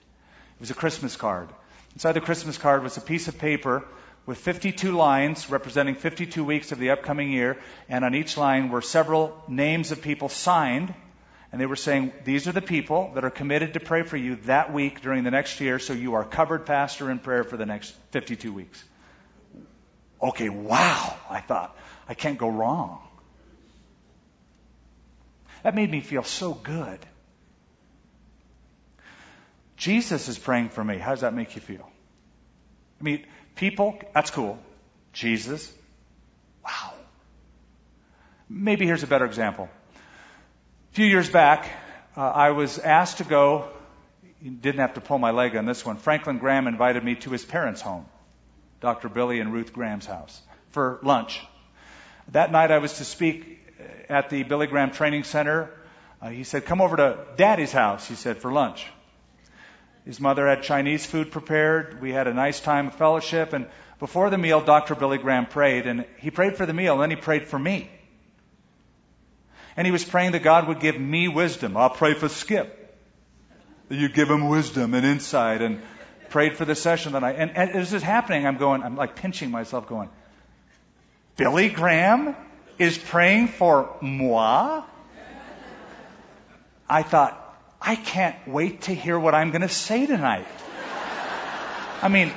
It 0.55 0.59
was 0.59 0.71
a 0.71 0.75
Christmas 0.75 1.15
card. 1.15 1.49
Inside 1.93 2.13
the 2.13 2.21
Christmas 2.21 2.57
card 2.57 2.81
was 2.81 2.97
a 2.97 3.01
piece 3.01 3.27
of 3.27 3.37
paper 3.37 3.85
with 4.25 4.37
52 4.39 4.91
lines 4.91 5.49
representing 5.49 5.95
52 5.95 6.43
weeks 6.43 6.71
of 6.71 6.79
the 6.79 6.91
upcoming 6.91 7.31
year, 7.31 7.57
and 7.87 8.03
on 8.03 8.15
each 8.15 8.37
line 8.37 8.69
were 8.69 8.81
several 8.81 9.43
names 9.47 9.91
of 9.91 10.01
people 10.01 10.29
signed, 10.29 10.93
and 11.51 11.59
they 11.59 11.65
were 11.65 11.75
saying, 11.75 12.13
These 12.25 12.47
are 12.47 12.51
the 12.51 12.61
people 12.61 13.11
that 13.15 13.23
are 13.23 13.31
committed 13.31 13.73
to 13.73 13.79
pray 13.79 14.03
for 14.03 14.17
you 14.17 14.35
that 14.45 14.73
week 14.73 15.01
during 15.01 15.23
the 15.23 15.31
next 15.31 15.59
year, 15.61 15.79
so 15.79 15.93
you 15.93 16.15
are 16.15 16.23
covered, 16.23 16.65
Pastor, 16.65 17.09
in 17.09 17.19
prayer 17.19 17.43
for 17.43 17.57
the 17.57 17.65
next 17.65 17.95
52 18.11 18.53
weeks. 18.53 18.83
Okay, 20.21 20.49
wow, 20.49 21.15
I 21.29 21.39
thought, 21.39 21.77
I 22.07 22.13
can't 22.13 22.37
go 22.37 22.49
wrong. 22.49 22.99
That 25.63 25.75
made 25.75 25.89
me 25.89 26.01
feel 26.01 26.23
so 26.23 26.53
good. 26.53 26.99
Jesus 29.77 30.27
is 30.27 30.37
praying 30.37 30.69
for 30.69 30.83
me. 30.83 30.97
How 30.97 31.11
does 31.11 31.21
that 31.21 31.33
make 31.33 31.55
you 31.55 31.61
feel? 31.61 31.89
I 32.99 33.03
mean, 33.03 33.25
people, 33.55 33.99
that's 34.13 34.29
cool. 34.29 34.59
Jesus, 35.13 35.71
wow. 36.63 36.93
Maybe 38.49 38.85
here's 38.85 39.03
a 39.03 39.07
better 39.07 39.25
example. 39.25 39.69
A 39.95 40.95
few 40.95 41.05
years 41.05 41.29
back, 41.29 41.69
uh, 42.17 42.21
I 42.21 42.51
was 42.51 42.77
asked 42.77 43.19
to 43.19 43.23
go, 43.23 43.69
didn't 44.43 44.79
have 44.79 44.95
to 44.95 45.01
pull 45.01 45.17
my 45.17 45.31
leg 45.31 45.55
on 45.55 45.65
this 45.65 45.85
one. 45.85 45.97
Franklin 45.97 46.39
Graham 46.39 46.67
invited 46.67 47.03
me 47.03 47.15
to 47.15 47.29
his 47.29 47.45
parents' 47.45 47.81
home, 47.81 48.05
Dr. 48.81 49.09
Billy 49.09 49.39
and 49.39 49.51
Ruth 49.51 49.73
Graham's 49.73 50.05
house, 50.05 50.41
for 50.71 50.99
lunch. 51.03 51.41
That 52.31 52.51
night 52.51 52.71
I 52.71 52.77
was 52.77 52.97
to 52.97 53.05
speak 53.05 53.59
at 54.09 54.29
the 54.29 54.43
Billy 54.43 54.67
Graham 54.67 54.91
Training 54.91 55.23
Center. 55.23 55.69
Uh, 56.21 56.29
he 56.29 56.43
said, 56.43 56.65
Come 56.65 56.81
over 56.81 56.97
to 56.97 57.25
Daddy's 57.37 57.71
house, 57.71 58.07
he 58.07 58.15
said, 58.15 58.37
for 58.37 58.51
lunch. 58.51 58.85
His 60.05 60.19
mother 60.19 60.47
had 60.47 60.63
Chinese 60.63 61.05
food 61.05 61.31
prepared. 61.31 62.01
We 62.01 62.11
had 62.11 62.27
a 62.27 62.33
nice 62.33 62.59
time 62.59 62.87
of 62.87 62.95
fellowship. 62.95 63.53
And 63.53 63.67
before 63.99 64.29
the 64.29 64.37
meal, 64.37 64.61
Dr. 64.61 64.95
Billy 64.95 65.17
Graham 65.17 65.45
prayed. 65.45 65.85
And 65.85 66.05
he 66.17 66.31
prayed 66.31 66.57
for 66.57 66.65
the 66.65 66.73
meal, 66.73 66.93
and 66.93 67.01
then 67.03 67.09
he 67.09 67.15
prayed 67.15 67.47
for 67.47 67.59
me. 67.59 67.89
And 69.77 69.85
he 69.85 69.91
was 69.91 70.03
praying 70.03 70.31
that 70.31 70.43
God 70.43 70.67
would 70.67 70.79
give 70.79 70.99
me 70.99 71.27
wisdom. 71.27 71.77
I'll 71.77 71.89
pray 71.89 72.13
for 72.13 72.27
Skip. 72.27 72.75
You 73.89 74.09
give 74.09 74.29
him 74.29 74.49
wisdom 74.49 74.93
and 74.93 75.05
insight. 75.05 75.61
And 75.61 75.81
prayed 76.29 76.57
for 76.57 76.65
the 76.65 76.75
session 76.75 77.13
that 77.13 77.23
I. 77.23 77.31
And, 77.31 77.51
and 77.51 77.71
as 77.71 77.91
this 77.91 77.93
is 77.93 78.03
happening, 78.03 78.45
I'm 78.45 78.57
going, 78.57 78.83
I'm 78.83 78.95
like 78.95 79.15
pinching 79.15 79.51
myself, 79.51 79.87
going, 79.87 80.09
Billy 81.35 81.69
Graham? 81.69 82.35
is 82.79 82.97
praying 82.97 83.49
for 83.49 83.93
moi, 84.01 84.83
I 86.89 87.03
thought, 87.03 87.35
I 87.79 87.95
can't 87.95 88.35
wait 88.47 88.83
to 88.83 88.95
hear 88.95 89.19
what 89.19 89.35
I'm 89.35 89.51
going 89.51 89.61
to 89.61 89.69
say 89.69 90.07
tonight. 90.07 90.47
I 92.01 92.07
mean, 92.07 92.31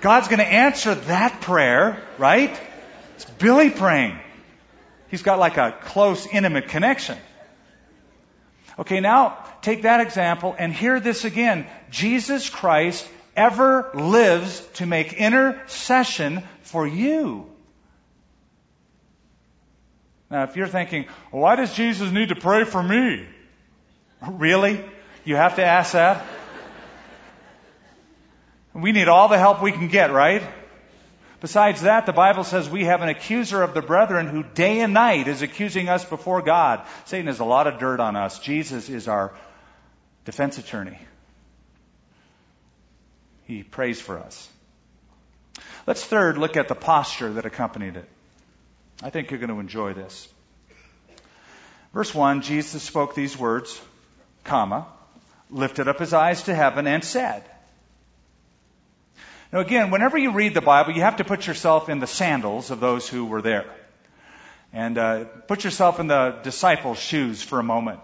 God's 0.00 0.28
going 0.28 0.38
to 0.38 0.46
answer 0.46 0.94
that 0.94 1.40
prayer, 1.40 2.00
right? 2.16 2.58
It's 3.16 3.24
Billy 3.24 3.70
praying. 3.70 4.18
He's 5.08 5.22
got 5.22 5.40
like 5.40 5.56
a 5.56 5.76
close, 5.82 6.26
intimate 6.26 6.68
connection. 6.68 7.18
Okay, 8.78 9.00
now 9.00 9.44
take 9.60 9.82
that 9.82 10.00
example 10.00 10.54
and 10.56 10.72
hear 10.72 11.00
this 11.00 11.24
again. 11.24 11.66
Jesus 11.90 12.48
Christ 12.48 13.06
ever 13.36 13.90
lives 13.94 14.60
to 14.74 14.86
make 14.86 15.12
intercession 15.12 16.42
for 16.62 16.86
you. 16.86 17.46
Now, 20.30 20.44
if 20.44 20.56
you're 20.56 20.68
thinking, 20.68 21.06
why 21.30 21.56
does 21.56 21.74
Jesus 21.74 22.12
need 22.12 22.28
to 22.28 22.36
pray 22.36 22.64
for 22.64 22.82
me? 22.82 23.26
Really? 24.28 24.84
You 25.24 25.36
have 25.36 25.56
to 25.56 25.64
ask 25.64 25.92
that? 25.92 26.24
We 28.72 28.92
need 28.92 29.08
all 29.08 29.28
the 29.28 29.38
help 29.38 29.60
we 29.60 29.72
can 29.72 29.88
get, 29.88 30.12
right? 30.12 30.42
Besides 31.40 31.82
that, 31.82 32.06
the 32.06 32.12
Bible 32.12 32.44
says 32.44 32.68
we 32.68 32.84
have 32.84 33.02
an 33.02 33.08
accuser 33.08 33.62
of 33.62 33.74
the 33.74 33.82
brethren 33.82 34.26
who 34.26 34.42
day 34.42 34.80
and 34.80 34.92
night 34.92 35.26
is 35.26 35.42
accusing 35.42 35.88
us 35.88 36.04
before 36.04 36.42
God. 36.42 36.86
Satan 37.06 37.26
has 37.26 37.40
a 37.40 37.44
lot 37.44 37.66
of 37.66 37.80
dirt 37.80 37.98
on 37.98 38.14
us. 38.14 38.38
Jesus 38.38 38.88
is 38.88 39.08
our 39.08 39.32
defense 40.24 40.58
attorney. 40.58 40.98
He 43.50 43.64
prays 43.64 44.00
for 44.00 44.16
us. 44.16 44.48
Let's 45.84 46.04
third 46.04 46.38
look 46.38 46.56
at 46.56 46.68
the 46.68 46.76
posture 46.76 47.32
that 47.32 47.46
accompanied 47.46 47.96
it. 47.96 48.08
I 49.02 49.10
think 49.10 49.30
you're 49.32 49.40
going 49.40 49.50
to 49.50 49.58
enjoy 49.58 49.92
this. 49.92 50.28
Verse 51.92 52.14
1, 52.14 52.42
Jesus 52.42 52.80
spoke 52.80 53.16
these 53.16 53.36
words, 53.36 53.80
comma, 54.44 54.86
lifted 55.50 55.88
up 55.88 55.98
his 55.98 56.12
eyes 56.12 56.44
to 56.44 56.54
heaven 56.54 56.86
and 56.86 57.02
said. 57.02 57.42
Now 59.52 59.58
again, 59.58 59.90
whenever 59.90 60.16
you 60.16 60.30
read 60.30 60.54
the 60.54 60.60
Bible, 60.60 60.92
you 60.92 61.02
have 61.02 61.16
to 61.16 61.24
put 61.24 61.48
yourself 61.48 61.88
in 61.88 61.98
the 61.98 62.06
sandals 62.06 62.70
of 62.70 62.78
those 62.78 63.08
who 63.08 63.24
were 63.24 63.42
there. 63.42 63.66
And 64.72 64.96
uh, 64.96 65.24
put 65.24 65.64
yourself 65.64 65.98
in 65.98 66.06
the 66.06 66.38
disciples' 66.44 67.00
shoes 67.00 67.42
for 67.42 67.58
a 67.58 67.64
moment. 67.64 67.98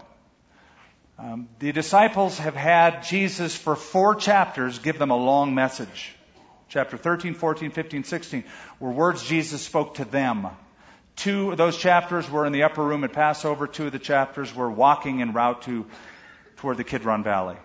Um, 1.19 1.49
the 1.57 1.71
disciples 1.71 2.37
have 2.37 2.55
had 2.55 3.01
Jesus 3.01 3.55
for 3.55 3.75
four 3.75 4.13
chapters 4.13 4.77
give 4.77 4.99
them 4.99 5.09
a 5.09 5.17
long 5.17 5.55
message. 5.55 6.13
Chapter 6.69 6.95
13, 6.95 7.33
14, 7.33 7.71
15, 7.71 8.03
16 8.03 8.43
were 8.79 8.91
words 8.91 9.23
Jesus 9.23 9.63
spoke 9.63 9.95
to 9.95 10.05
them. 10.05 10.47
Two 11.15 11.51
of 11.51 11.57
those 11.57 11.75
chapters 11.75 12.29
were 12.29 12.45
in 12.45 12.53
the 12.53 12.63
upper 12.63 12.83
room 12.83 13.03
at 13.03 13.13
Passover. 13.13 13.65
Two 13.65 13.87
of 13.87 13.93
the 13.93 13.99
chapters 13.99 14.53
were 14.53 14.69
walking 14.69 15.21
en 15.21 15.33
route 15.33 15.63
to 15.63 15.87
toward 16.57 16.77
the 16.77 16.83
Kidron 16.83 17.23
Valley. 17.23 17.57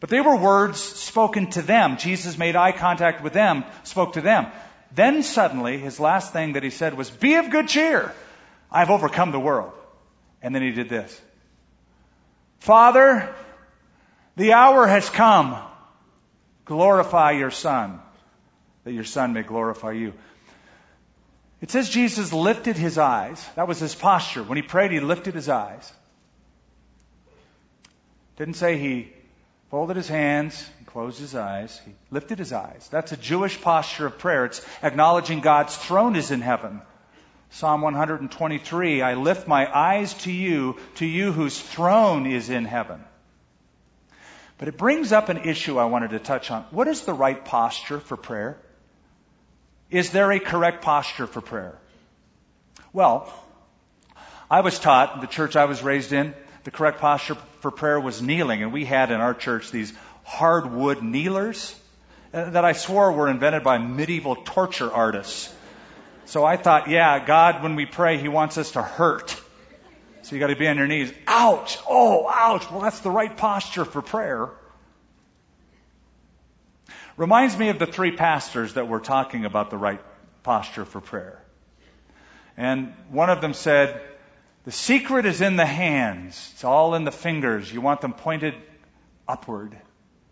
But 0.00 0.10
they 0.10 0.20
were 0.20 0.36
words 0.36 0.80
spoken 0.80 1.48
to 1.50 1.62
them. 1.62 1.96
Jesus 1.96 2.36
made 2.36 2.56
eye 2.56 2.72
contact 2.72 3.22
with 3.22 3.32
them, 3.32 3.64
spoke 3.84 4.14
to 4.14 4.20
them. 4.20 4.48
Then 4.94 5.22
suddenly, 5.22 5.78
his 5.78 5.98
last 5.98 6.34
thing 6.34 6.54
that 6.54 6.62
he 6.62 6.70
said 6.70 6.94
was, 6.94 7.08
Be 7.08 7.36
of 7.36 7.48
good 7.48 7.68
cheer. 7.68 8.12
I've 8.70 8.90
overcome 8.90 9.30
the 9.30 9.40
world. 9.40 9.72
And 10.42 10.54
then 10.54 10.62
he 10.62 10.72
did 10.72 10.90
this. 10.90 11.18
Father, 12.62 13.28
the 14.36 14.52
hour 14.52 14.86
has 14.86 15.10
come. 15.10 15.60
Glorify 16.64 17.32
your 17.32 17.50
Son, 17.50 17.98
that 18.84 18.92
your 18.92 19.02
Son 19.02 19.32
may 19.32 19.42
glorify 19.42 19.90
you. 19.90 20.12
It 21.60 21.72
says 21.72 21.90
Jesus 21.90 22.32
lifted 22.32 22.76
his 22.76 22.98
eyes. 22.98 23.44
That 23.56 23.66
was 23.66 23.80
his 23.80 23.96
posture. 23.96 24.44
When 24.44 24.54
he 24.54 24.62
prayed, 24.62 24.92
he 24.92 25.00
lifted 25.00 25.34
his 25.34 25.48
eyes. 25.48 25.92
Didn't 28.36 28.54
say 28.54 28.78
he 28.78 29.12
folded 29.72 29.96
his 29.96 30.06
hands 30.06 30.64
and 30.78 30.86
closed 30.86 31.18
his 31.18 31.34
eyes. 31.34 31.80
He 31.84 31.90
lifted 32.12 32.38
his 32.38 32.52
eyes. 32.52 32.88
That's 32.92 33.10
a 33.10 33.16
Jewish 33.16 33.60
posture 33.60 34.06
of 34.06 34.18
prayer. 34.18 34.44
It's 34.44 34.64
acknowledging 34.84 35.40
God's 35.40 35.76
throne 35.76 36.14
is 36.14 36.30
in 36.30 36.40
heaven. 36.40 36.80
Psalm 37.54 37.82
123, 37.82 39.02
I 39.02 39.12
lift 39.12 39.46
my 39.46 39.70
eyes 39.70 40.14
to 40.24 40.32
you, 40.32 40.78
to 40.94 41.04
you 41.04 41.32
whose 41.32 41.60
throne 41.60 42.26
is 42.26 42.48
in 42.48 42.64
heaven. 42.64 43.04
But 44.56 44.68
it 44.68 44.78
brings 44.78 45.12
up 45.12 45.28
an 45.28 45.36
issue 45.36 45.78
I 45.78 45.84
wanted 45.84 46.10
to 46.10 46.18
touch 46.18 46.50
on. 46.50 46.62
What 46.70 46.88
is 46.88 47.02
the 47.02 47.12
right 47.12 47.44
posture 47.44 48.00
for 48.00 48.16
prayer? 48.16 48.56
Is 49.90 50.12
there 50.12 50.32
a 50.32 50.40
correct 50.40 50.82
posture 50.82 51.26
for 51.26 51.42
prayer? 51.42 51.76
Well, 52.94 53.30
I 54.50 54.62
was 54.62 54.78
taught, 54.78 55.20
the 55.20 55.26
church 55.26 55.54
I 55.54 55.66
was 55.66 55.82
raised 55.82 56.14
in, 56.14 56.34
the 56.64 56.70
correct 56.70 57.00
posture 57.00 57.36
for 57.60 57.70
prayer 57.70 58.00
was 58.00 58.22
kneeling, 58.22 58.62
and 58.62 58.72
we 58.72 58.86
had 58.86 59.10
in 59.10 59.20
our 59.20 59.34
church 59.34 59.70
these 59.70 59.92
hardwood 60.24 61.02
kneelers 61.02 61.78
uh, 62.32 62.48
that 62.48 62.64
I 62.64 62.72
swore 62.72 63.12
were 63.12 63.28
invented 63.28 63.62
by 63.62 63.76
medieval 63.76 64.36
torture 64.36 64.90
artists. 64.90 65.52
So 66.24 66.44
I 66.44 66.56
thought, 66.56 66.88
yeah, 66.88 67.24
God, 67.24 67.62
when 67.62 67.76
we 67.76 67.86
pray, 67.86 68.18
He 68.18 68.28
wants 68.28 68.58
us 68.58 68.72
to 68.72 68.82
hurt. 68.82 69.40
So 70.22 70.36
you 70.36 70.40
got 70.40 70.48
to 70.48 70.56
be 70.56 70.68
on 70.68 70.78
your 70.78 70.86
knees. 70.86 71.12
Ouch! 71.26 71.78
Oh, 71.88 72.28
ouch! 72.28 72.70
Well, 72.70 72.80
that's 72.80 73.00
the 73.00 73.10
right 73.10 73.36
posture 73.36 73.84
for 73.84 74.02
prayer. 74.02 74.48
Reminds 77.16 77.58
me 77.58 77.68
of 77.68 77.78
the 77.78 77.86
three 77.86 78.12
pastors 78.12 78.74
that 78.74 78.88
were 78.88 79.00
talking 79.00 79.44
about 79.44 79.70
the 79.70 79.76
right 79.76 80.00
posture 80.42 80.84
for 80.84 81.00
prayer. 81.00 81.42
And 82.56 82.94
one 83.10 83.30
of 83.30 83.40
them 83.40 83.54
said, 83.54 84.00
the 84.64 84.72
secret 84.72 85.26
is 85.26 85.40
in 85.40 85.56
the 85.56 85.66
hands. 85.66 86.50
It's 86.54 86.64
all 86.64 86.94
in 86.94 87.04
the 87.04 87.10
fingers. 87.10 87.72
You 87.72 87.80
want 87.80 88.00
them 88.00 88.12
pointed 88.12 88.54
upward, 89.26 89.76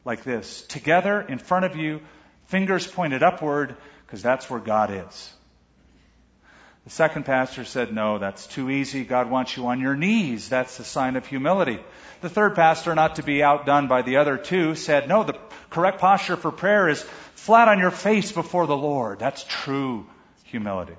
like 0.05 0.23
this. 0.23 0.63
Together, 0.63 1.21
in 1.21 1.39
front 1.39 1.65
of 1.65 1.77
you, 1.77 2.01
fingers 2.47 2.87
pointed 2.87 3.25
upward, 3.25 3.77
because 4.07 4.23
that's 4.23 4.49
where 4.49 4.61
God 4.61 4.91
is. 4.93 5.33
The 6.91 6.97
second 6.97 7.25
pastor 7.25 7.65
said, 7.65 7.95
no, 7.95 8.19
that's 8.19 8.49
too 8.49 8.69
easy. 8.69 9.05
God 9.05 9.31
wants 9.31 9.57
you 9.57 9.69
on 9.69 9.79
your 9.79 9.95
knees. 9.95 10.49
That's 10.49 10.77
the 10.77 10.83
sign 10.83 11.15
of 11.15 11.25
humility. 11.25 11.79
The 12.21 12.29
third 12.29 12.57
pastor, 12.57 12.97
not 12.97 13.15
to 13.15 13.23
be 13.23 13.45
outdone 13.45 13.87
by 13.87 14.03
the 14.03 14.17
other 14.17 14.37
two, 14.37 14.75
said, 14.75 15.09
no, 15.09 15.23
the 15.23 15.39
correct 15.71 16.01
posture 16.01 16.35
for 16.35 16.51
prayer 16.51 16.89
is 16.89 17.01
flat 17.37 17.69
on 17.69 17.79
your 17.79 17.93
face 17.93 18.33
before 18.33 18.67
the 18.67 18.77
Lord. 18.77 19.21
That's 19.21 19.45
true 19.45 20.05
humility. 20.43 20.97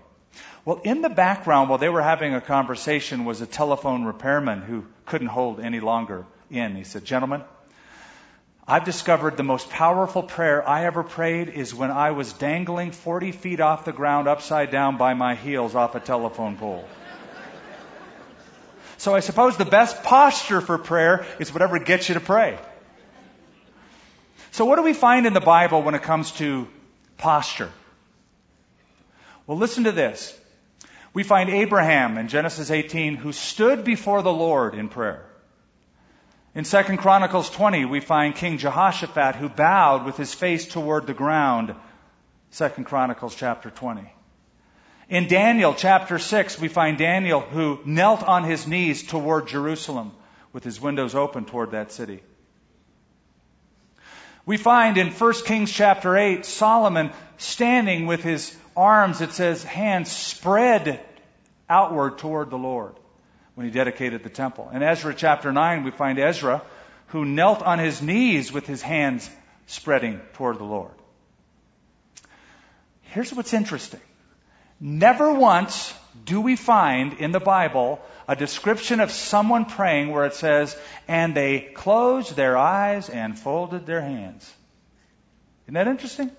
Well, 0.63 0.80
in 0.86 1.01
the 1.01 1.10
background, 1.10 1.67
while 1.67 1.77
they 1.77 1.89
were 1.89 2.01
having 2.01 2.36
a 2.36 2.39
conversation, 2.39 3.25
was 3.25 3.41
a 3.41 3.45
telephone 3.45 4.06
repairman 4.06 4.62
who 4.62 4.86
couldn't 5.06 5.27
hold 5.27 5.60
any 5.60 5.82
longer 5.82 6.25
in. 6.49 6.73
He 6.73 6.86
said, 6.86 7.04
Gentlemen, 7.04 7.43
I've 8.67 8.86
discovered 8.86 9.38
the 9.38 9.43
most 9.43 9.69
powerful 9.69 10.24
prayer 10.24 10.67
I 10.67 10.86
ever 10.86 11.04
prayed 11.04 11.50
is 11.50 11.74
when 11.74 11.91
I 11.91 12.12
was 12.12 12.32
dangling 12.34 12.91
40 12.91 13.32
feet 13.32 13.60
off 13.60 13.86
the 13.86 13.91
ground 13.91 14.28
upside 14.28 14.71
down 14.71 14.97
by 14.97 15.13
my 15.13 15.36
heels 15.36 15.76
off 15.76 15.95
a 15.95 16.00
telephone 16.00 16.58
pole. 16.58 16.88
So 18.97 19.15
I 19.15 19.21
suppose 19.21 19.58
the 19.58 19.65
best 19.65 20.04
posture 20.04 20.62
for 20.62 20.78
prayer 20.78 21.26
is 21.39 21.52
whatever 21.52 21.80
gets 21.80 22.08
you 22.08 22.13
to 22.13 22.21
pray. 22.21 22.60
So 24.52 24.65
what 24.65 24.76
do 24.76 24.84
we 24.84 24.93
find 24.93 25.26
in 25.26 25.34
the 25.34 25.41
Bible 25.41 25.82
when 25.82 25.95
it 25.95 26.04
comes 26.04 26.32
to 26.34 26.67
posture? 27.17 27.71
Well, 29.47 29.58
listen 29.58 29.86
to 29.86 29.91
this. 29.91 30.38
We 31.13 31.24
find 31.24 31.50
Abraham 31.50 32.19
in 32.19 32.28
Genesis 32.28 32.69
18 32.69 33.15
who 33.15 33.32
stood 33.32 33.84
before 33.84 34.21
the 34.21 34.32
Lord 34.32 34.76
in 34.76 34.88
prayer. 34.88 35.26
In 36.54 36.66
2 36.66 36.98
Chronicles 36.98 37.50
20, 37.50 37.86
we 37.86 38.02
find 38.02 38.36
King 38.36 38.58
Jehoshaphat 38.58 39.36
who 39.36 39.48
bowed 39.48 40.06
with 40.06 40.18
his 40.18 40.34
face 40.34 40.68
toward 40.68 41.08
the 41.08 41.14
ground. 41.14 41.74
2 42.58 42.70
Chronicles 42.84 43.36
chapter 43.36 43.70
20. 43.70 44.02
In 45.08 45.28
Daniel 45.30 45.74
chapter 45.74 46.20
6, 46.20 46.60
we 46.60 46.68
find 46.68 46.98
Daniel 46.98 47.40
who 47.40 47.80
knelt 47.86 48.22
on 48.24 48.44
his 48.44 48.68
knees 48.68 49.04
toward 49.04 49.48
Jerusalem 49.48 50.12
with 50.52 50.66
his 50.66 50.82
windows 50.82 51.16
open 51.16 51.46
toward 51.46 51.72
that 51.72 51.94
city. 51.94 52.22
We 54.46 54.58
find 54.58 54.98
in 54.98 55.12
1 55.12 55.34
Kings 55.46 55.72
chapter 55.72 56.18
8, 56.18 56.46
Solomon 56.46 57.12
standing 57.38 58.08
with 58.08 58.24
his 58.24 58.54
arms, 58.76 59.22
it 59.22 59.32
says, 59.32 59.64
hands 59.64 60.12
spread 60.12 61.00
outward 61.70 62.18
toward 62.18 62.50
the 62.50 62.58
Lord 62.58 62.96
when 63.56 63.66
he 63.66 63.72
dedicated 63.72 64.24
the 64.24 64.30
temple. 64.30 64.70
In 64.74 64.84
Ezra 64.84 65.14
chapter 65.14 65.52
9, 65.52 65.84
we 65.84 65.92
find 65.92 66.20
Ezra 66.20 66.62
who 67.08 67.26
knelt 67.26 67.62
on 67.62 67.80
his 67.80 68.02
knees 68.02 68.54
with 68.54 68.66
his 68.66 68.82
hands 68.82 69.30
spreading 69.68 70.22
toward 70.34 70.58
the 70.58 70.64
Lord. 70.64 70.94
Here's 73.02 73.34
what's 73.34 73.54
interesting. 73.54 74.00
Never 74.80 75.34
once 75.34 75.94
do 76.26 76.42
we 76.42 76.56
find 76.56 77.14
in 77.14 77.32
the 77.32 77.40
Bible 77.40 78.00
a 78.28 78.36
description 78.36 79.00
of 79.02 79.12
someone 79.12 79.66
praying 79.66 80.12
where 80.12 80.26
it 80.26 80.34
says, 80.34 80.78
and 81.08 81.36
they 81.36 81.60
closed 81.60 82.36
their 82.36 82.58
eyes 82.58 83.10
and 83.10 83.38
folded 83.38 83.86
their 83.86 84.02
hands. 84.02 84.50
Isn't 85.66 85.74
that 85.74 85.88
interesting? 85.88 86.32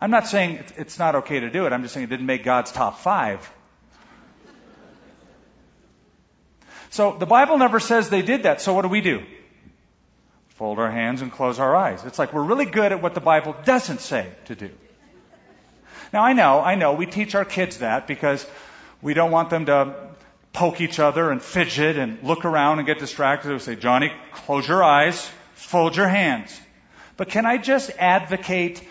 I'm 0.00 0.10
not 0.10 0.26
saying 0.26 0.64
it's 0.76 0.98
not 0.98 1.14
okay 1.16 1.40
to 1.40 1.50
do 1.50 1.66
it. 1.66 1.72
I'm 1.72 1.82
just 1.82 1.94
saying 1.94 2.04
it 2.04 2.10
didn't 2.10 2.26
make 2.26 2.42
God's 2.42 2.72
top 2.72 2.98
five. 2.98 3.48
So 6.92 7.16
the 7.18 7.24
Bible 7.24 7.56
never 7.56 7.80
says 7.80 8.10
they 8.10 8.20
did 8.20 8.42
that. 8.42 8.60
So 8.60 8.74
what 8.74 8.82
do 8.82 8.88
we 8.88 9.00
do? 9.00 9.22
Fold 10.56 10.78
our 10.78 10.90
hands 10.90 11.22
and 11.22 11.32
close 11.32 11.58
our 11.58 11.74
eyes. 11.74 12.04
It's 12.04 12.18
like 12.18 12.34
we're 12.34 12.42
really 12.42 12.66
good 12.66 12.92
at 12.92 13.00
what 13.00 13.14
the 13.14 13.20
Bible 13.20 13.56
doesn't 13.64 14.00
say 14.00 14.28
to 14.44 14.54
do. 14.54 14.70
Now 16.12 16.22
I 16.22 16.34
know, 16.34 16.60
I 16.60 16.74
know, 16.74 16.92
we 16.92 17.06
teach 17.06 17.34
our 17.34 17.46
kids 17.46 17.78
that 17.78 18.06
because 18.06 18.46
we 19.00 19.14
don't 19.14 19.30
want 19.30 19.48
them 19.48 19.64
to 19.66 19.94
poke 20.52 20.82
each 20.82 20.98
other 20.98 21.30
and 21.30 21.40
fidget 21.40 21.96
and 21.96 22.22
look 22.22 22.44
around 22.44 22.76
and 22.78 22.86
get 22.86 22.98
distracted. 22.98 23.50
We 23.50 23.58
say, 23.58 23.74
Johnny, 23.74 24.12
close 24.32 24.68
your 24.68 24.84
eyes, 24.84 25.30
fold 25.54 25.96
your 25.96 26.08
hands. 26.08 26.60
But 27.16 27.30
can 27.30 27.46
I 27.46 27.56
just 27.56 27.90
advocate, 27.98 28.86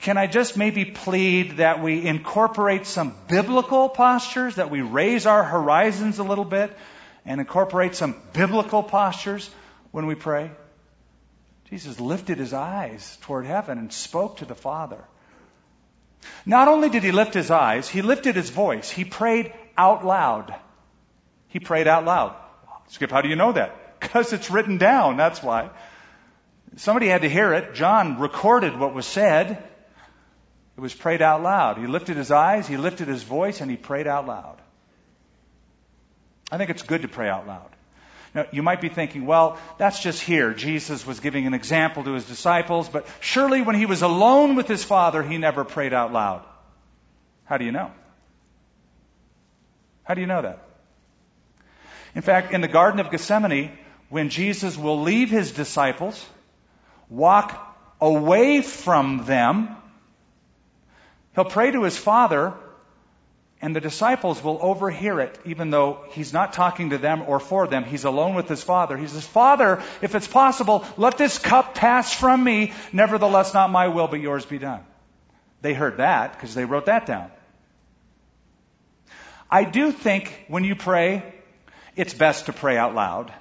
can 0.00 0.18
I 0.18 0.26
just 0.26 0.56
maybe 0.56 0.84
plead 0.84 1.58
that 1.58 1.80
we 1.80 2.04
incorporate 2.04 2.86
some 2.86 3.14
biblical 3.28 3.88
postures, 3.88 4.56
that 4.56 4.68
we 4.68 4.80
raise 4.80 5.26
our 5.26 5.44
horizons 5.44 6.18
a 6.18 6.24
little 6.24 6.44
bit 6.44 6.76
and 7.26 7.40
incorporate 7.40 7.94
some 7.94 8.16
biblical 8.32 8.82
postures 8.82 9.50
when 9.90 10.06
we 10.06 10.14
pray? 10.14 10.50
Jesus 11.70 11.98
lifted 11.98 12.38
his 12.38 12.52
eyes 12.52 13.18
toward 13.22 13.44
heaven 13.44 13.78
and 13.78 13.92
spoke 13.92 14.38
to 14.38 14.44
the 14.44 14.54
Father. 14.54 15.02
Not 16.44 16.68
only 16.68 16.88
did 16.88 17.02
he 17.02 17.12
lift 17.12 17.34
his 17.34 17.50
eyes, 17.50 17.88
he 17.88 18.02
lifted 18.02 18.36
his 18.36 18.50
voice. 18.50 18.90
He 18.90 19.04
prayed 19.04 19.52
out 19.76 20.04
loud. 20.04 20.54
He 21.48 21.58
prayed 21.58 21.88
out 21.88 22.04
loud. 22.04 22.36
Skip, 22.88 23.10
how 23.10 23.20
do 23.20 23.28
you 23.28 23.36
know 23.36 23.52
that? 23.52 24.00
Because 24.00 24.32
it's 24.32 24.50
written 24.50 24.78
down, 24.78 25.16
that's 25.16 25.42
why. 25.42 25.70
Somebody 26.76 27.08
had 27.08 27.22
to 27.22 27.28
hear 27.28 27.52
it. 27.54 27.74
John 27.74 28.20
recorded 28.20 28.78
what 28.78 28.94
was 28.94 29.06
said. 29.06 29.50
It 30.76 30.80
was 30.80 30.94
prayed 30.94 31.22
out 31.22 31.42
loud. 31.42 31.78
He 31.78 31.86
lifted 31.86 32.16
his 32.16 32.30
eyes, 32.30 32.68
he 32.68 32.76
lifted 32.76 33.08
his 33.08 33.22
voice, 33.22 33.60
and 33.60 33.70
he 33.70 33.76
prayed 33.76 34.06
out 34.06 34.26
loud. 34.26 34.60
I 36.50 36.58
think 36.58 36.70
it's 36.70 36.82
good 36.82 37.02
to 37.02 37.08
pray 37.08 37.28
out 37.28 37.46
loud. 37.46 37.70
Now, 38.34 38.46
you 38.52 38.62
might 38.62 38.80
be 38.80 38.88
thinking, 38.88 39.24
well, 39.24 39.58
that's 39.78 40.00
just 40.00 40.20
here. 40.20 40.52
Jesus 40.52 41.06
was 41.06 41.20
giving 41.20 41.46
an 41.46 41.54
example 41.54 42.04
to 42.04 42.12
his 42.12 42.26
disciples, 42.26 42.88
but 42.88 43.06
surely 43.20 43.62
when 43.62 43.76
he 43.76 43.86
was 43.86 44.02
alone 44.02 44.56
with 44.56 44.68
his 44.68 44.84
Father, 44.84 45.22
he 45.22 45.38
never 45.38 45.64
prayed 45.64 45.94
out 45.94 46.12
loud. 46.12 46.44
How 47.46 47.56
do 47.56 47.64
you 47.64 47.72
know? 47.72 47.90
How 50.04 50.14
do 50.14 50.20
you 50.20 50.26
know 50.26 50.42
that? 50.42 50.62
In 52.14 52.22
fact, 52.22 52.52
in 52.52 52.60
the 52.60 52.68
Garden 52.68 53.00
of 53.00 53.10
Gethsemane, 53.10 53.76
when 54.08 54.28
Jesus 54.28 54.76
will 54.76 55.00
leave 55.00 55.30
his 55.30 55.52
disciples, 55.52 56.24
walk 57.08 57.76
away 58.00 58.60
from 58.60 59.24
them, 59.24 59.76
he'll 61.34 61.44
pray 61.44 61.70
to 61.70 61.82
his 61.82 61.96
Father, 61.96 62.54
and 63.62 63.74
the 63.74 63.80
disciples 63.80 64.42
will 64.44 64.58
overhear 64.60 65.18
it, 65.20 65.38
even 65.46 65.70
though 65.70 66.04
he's 66.10 66.32
not 66.32 66.52
talking 66.52 66.90
to 66.90 66.98
them 66.98 67.22
or 67.26 67.40
for 67.40 67.66
them. 67.66 67.84
He's 67.84 68.04
alone 68.04 68.34
with 68.34 68.48
his 68.48 68.62
father. 68.62 68.96
He 68.96 69.06
says, 69.06 69.26
Father, 69.26 69.82
if 70.02 70.14
it's 70.14 70.28
possible, 70.28 70.84
let 70.96 71.16
this 71.16 71.38
cup 71.38 71.74
pass 71.74 72.12
from 72.12 72.44
me. 72.44 72.72
Nevertheless, 72.92 73.54
not 73.54 73.70
my 73.70 73.88
will, 73.88 74.08
but 74.08 74.20
yours 74.20 74.44
be 74.44 74.58
done. 74.58 74.84
They 75.62 75.72
heard 75.72 75.96
that 75.96 76.34
because 76.34 76.54
they 76.54 76.66
wrote 76.66 76.86
that 76.86 77.06
down. 77.06 77.30
I 79.50 79.64
do 79.64 79.90
think 79.90 80.44
when 80.48 80.64
you 80.64 80.76
pray, 80.76 81.22
it's 81.94 82.12
best 82.12 82.46
to 82.46 82.52
pray 82.52 82.76
out 82.76 82.94
loud. 82.94 83.32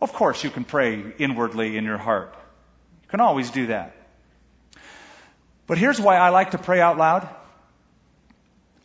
Of 0.00 0.12
course, 0.12 0.44
you 0.44 0.50
can 0.50 0.64
pray 0.64 1.14
inwardly 1.18 1.78
in 1.78 1.84
your 1.84 1.96
heart. 1.96 2.34
You 3.02 3.08
can 3.08 3.20
always 3.20 3.50
do 3.50 3.68
that. 3.68 3.96
But 5.66 5.78
here's 5.78 5.98
why 5.98 6.16
I 6.16 6.28
like 6.28 6.50
to 6.50 6.58
pray 6.58 6.80
out 6.80 6.98
loud. 6.98 7.28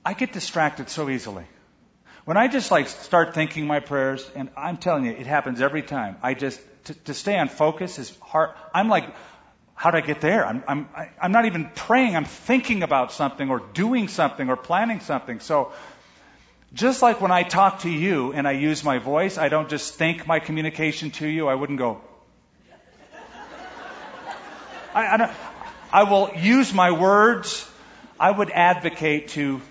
I 0.03 0.13
get 0.13 0.33
distracted 0.33 0.89
so 0.89 1.09
easily. 1.09 1.45
When 2.25 2.37
I 2.37 2.47
just 2.47 2.71
like 2.71 2.87
start 2.87 3.33
thinking 3.33 3.67
my 3.67 3.79
prayers, 3.79 4.29
and 4.35 4.49
I'm 4.55 4.77
telling 4.77 5.05
you, 5.05 5.11
it 5.11 5.27
happens 5.27 5.61
every 5.61 5.81
time. 5.81 6.17
I 6.21 6.33
just 6.33 6.59
to, 6.85 6.93
to 6.93 7.13
stay 7.13 7.37
on 7.37 7.49
focus 7.49 7.99
is 7.99 8.15
hard. 8.21 8.51
I'm 8.73 8.89
like, 8.89 9.05
how 9.75 9.91
did 9.91 10.03
I 10.03 10.07
get 10.07 10.21
there? 10.21 10.45
I'm 10.45 10.63
I'm 10.67 10.89
I'm 11.21 11.31
not 11.31 11.45
even 11.45 11.69
praying. 11.73 12.15
I'm 12.15 12.25
thinking 12.25 12.83
about 12.83 13.11
something 13.11 13.49
or 13.49 13.59
doing 13.73 14.07
something 14.07 14.49
or 14.49 14.55
planning 14.55 14.99
something. 14.99 15.39
So, 15.39 15.71
just 16.73 17.01
like 17.01 17.21
when 17.21 17.31
I 17.31 17.43
talk 17.43 17.79
to 17.81 17.89
you 17.89 18.33
and 18.33 18.47
I 18.47 18.51
use 18.51 18.83
my 18.83 18.99
voice, 18.99 19.37
I 19.37 19.49
don't 19.49 19.69
just 19.69 19.95
think 19.95 20.27
my 20.27 20.39
communication 20.39 21.11
to 21.11 21.27
you. 21.27 21.47
I 21.47 21.55
wouldn't 21.55 21.79
go. 21.79 22.01
I, 24.93 25.05
I, 25.05 25.35
I 25.91 26.03
will 26.03 26.31
use 26.35 26.73
my 26.73 26.91
words. 26.91 27.67
I 28.19 28.29
would 28.29 28.51
advocate 28.51 29.29
to 29.29 29.61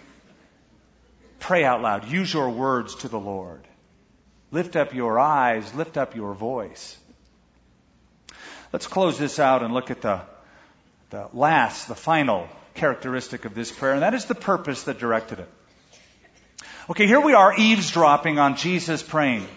Pray 1.50 1.64
out 1.64 1.82
loud. 1.82 2.08
Use 2.08 2.32
your 2.32 2.48
words 2.48 2.94
to 2.94 3.08
the 3.08 3.18
Lord. 3.18 3.66
Lift 4.52 4.76
up 4.76 4.94
your 4.94 5.18
eyes. 5.18 5.74
Lift 5.74 5.96
up 5.96 6.14
your 6.14 6.32
voice. 6.32 6.96
Let's 8.72 8.86
close 8.86 9.18
this 9.18 9.40
out 9.40 9.64
and 9.64 9.74
look 9.74 9.90
at 9.90 10.00
the, 10.00 10.20
the 11.10 11.26
last, 11.32 11.88
the 11.88 11.96
final 11.96 12.46
characteristic 12.74 13.46
of 13.46 13.56
this 13.56 13.72
prayer, 13.72 13.94
and 13.94 14.02
that 14.02 14.14
is 14.14 14.26
the 14.26 14.36
purpose 14.36 14.84
that 14.84 15.00
directed 15.00 15.40
it. 15.40 15.48
Okay, 16.88 17.08
here 17.08 17.20
we 17.20 17.34
are 17.34 17.52
eavesdropping 17.58 18.38
on 18.38 18.54
Jesus 18.54 19.02
praying. 19.02 19.48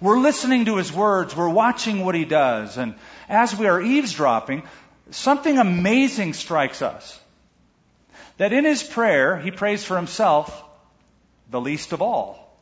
We're 0.00 0.20
listening 0.20 0.64
to 0.64 0.78
his 0.78 0.90
words. 0.90 1.36
We're 1.36 1.50
watching 1.50 2.02
what 2.02 2.14
he 2.14 2.24
does. 2.24 2.78
And 2.78 2.94
as 3.28 3.54
we 3.54 3.66
are 3.66 3.78
eavesdropping, 3.78 4.62
something 5.10 5.58
amazing 5.58 6.32
strikes 6.32 6.80
us 6.80 7.19
that 8.40 8.54
in 8.54 8.64
his 8.64 8.82
prayer, 8.82 9.38
he 9.38 9.50
prays 9.50 9.84
for 9.84 9.96
himself, 9.96 10.64
the 11.50 11.60
least 11.60 11.92
of 11.92 12.00
all. 12.00 12.58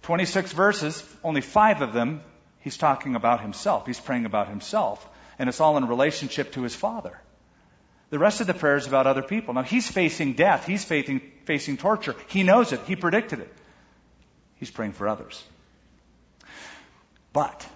26 0.00 0.52
verses, 0.52 1.04
only 1.22 1.42
five 1.42 1.82
of 1.82 1.92
them, 1.92 2.22
he's 2.60 2.78
talking 2.78 3.16
about 3.16 3.42
himself. 3.42 3.86
He's 3.86 4.00
praying 4.00 4.24
about 4.24 4.48
himself. 4.48 5.06
And 5.38 5.50
it's 5.50 5.60
all 5.60 5.76
in 5.76 5.86
relationship 5.86 6.52
to 6.52 6.62
his 6.62 6.74
Father. 6.74 7.20
The 8.08 8.18
rest 8.18 8.40
of 8.40 8.46
the 8.46 8.54
prayer 8.54 8.76
is 8.76 8.86
about 8.86 9.06
other 9.06 9.20
people. 9.20 9.52
Now, 9.52 9.62
he's 9.62 9.86
facing 9.86 10.32
death. 10.32 10.64
He's 10.64 10.86
facing, 10.86 11.20
facing 11.44 11.76
torture. 11.76 12.16
He 12.28 12.42
knows 12.42 12.72
it. 12.72 12.80
He 12.86 12.96
predicted 12.96 13.40
it. 13.40 13.52
He's 14.54 14.70
praying 14.70 14.92
for 14.92 15.06
others. 15.06 15.44
But 17.34 17.68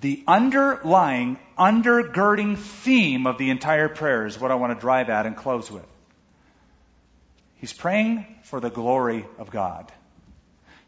the 0.00 0.22
underlying, 0.26 1.38
undergirding 1.58 2.58
theme 2.58 3.26
of 3.26 3.38
the 3.38 3.50
entire 3.50 3.88
prayer 3.88 4.26
is 4.26 4.38
what 4.38 4.50
I 4.50 4.56
want 4.56 4.74
to 4.74 4.80
drive 4.80 5.08
at 5.08 5.26
and 5.26 5.36
close 5.36 5.70
with. 5.70 5.86
He's 7.56 7.72
praying 7.72 8.26
for 8.42 8.60
the 8.60 8.70
glory 8.70 9.26
of 9.38 9.50
God. 9.50 9.90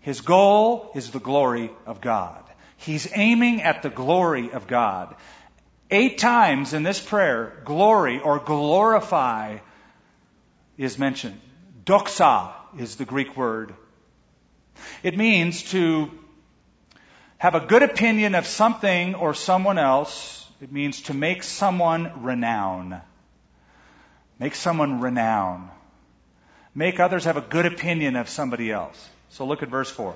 His 0.01 0.21
goal 0.21 0.93
is 0.95 1.11
the 1.11 1.21
glory 1.21 1.71
of 1.87 2.01
God. 2.01 2.45
He's 2.77 3.09
aiming 3.15 3.63
at 3.63 3.83
the 3.83 3.91
glory 3.91 4.53
of 4.53 4.67
God. 4.67 5.17
Eight 5.91 6.19
times 6.19 6.75
in 6.75 6.83
this 6.83 7.01
prayer, 7.01 7.63
glory 7.65 8.21
or 8.21 8.39
glorify 8.39 9.59
is 10.77 10.99
mentioned. 10.99 11.41
Doxa 11.85 12.53
is 12.79 12.97
the 12.97 13.07
Greek 13.07 13.37
word. 13.37 13.75
It 15.03 15.17
means 15.17 15.63
to 15.71 16.11
have 17.39 17.55
a 17.55 17.61
good 17.61 17.83
opinion 17.83 18.35
of 18.35 18.47
something 18.47 19.15
or 19.15 19.33
someone 19.33 19.79
else, 19.79 20.47
it 20.61 20.73
means 20.73 21.03
to 21.03 21.15
make 21.15 21.45
someone 21.45 22.25
renown. 22.25 23.01
Make 24.41 24.57
someone 24.57 25.01
renown. 25.01 25.71
Make 26.75 27.01
others 27.01 27.25
have 27.25 27.37
a 27.37 27.41
good 27.41 27.67
opinion 27.67 28.17
of 28.17 28.29
somebody 28.29 28.71
else. 28.71 29.09
So 29.31 29.47
look 29.47 29.63
at 29.63 29.69
verse 29.69 29.91
4. 29.91 30.15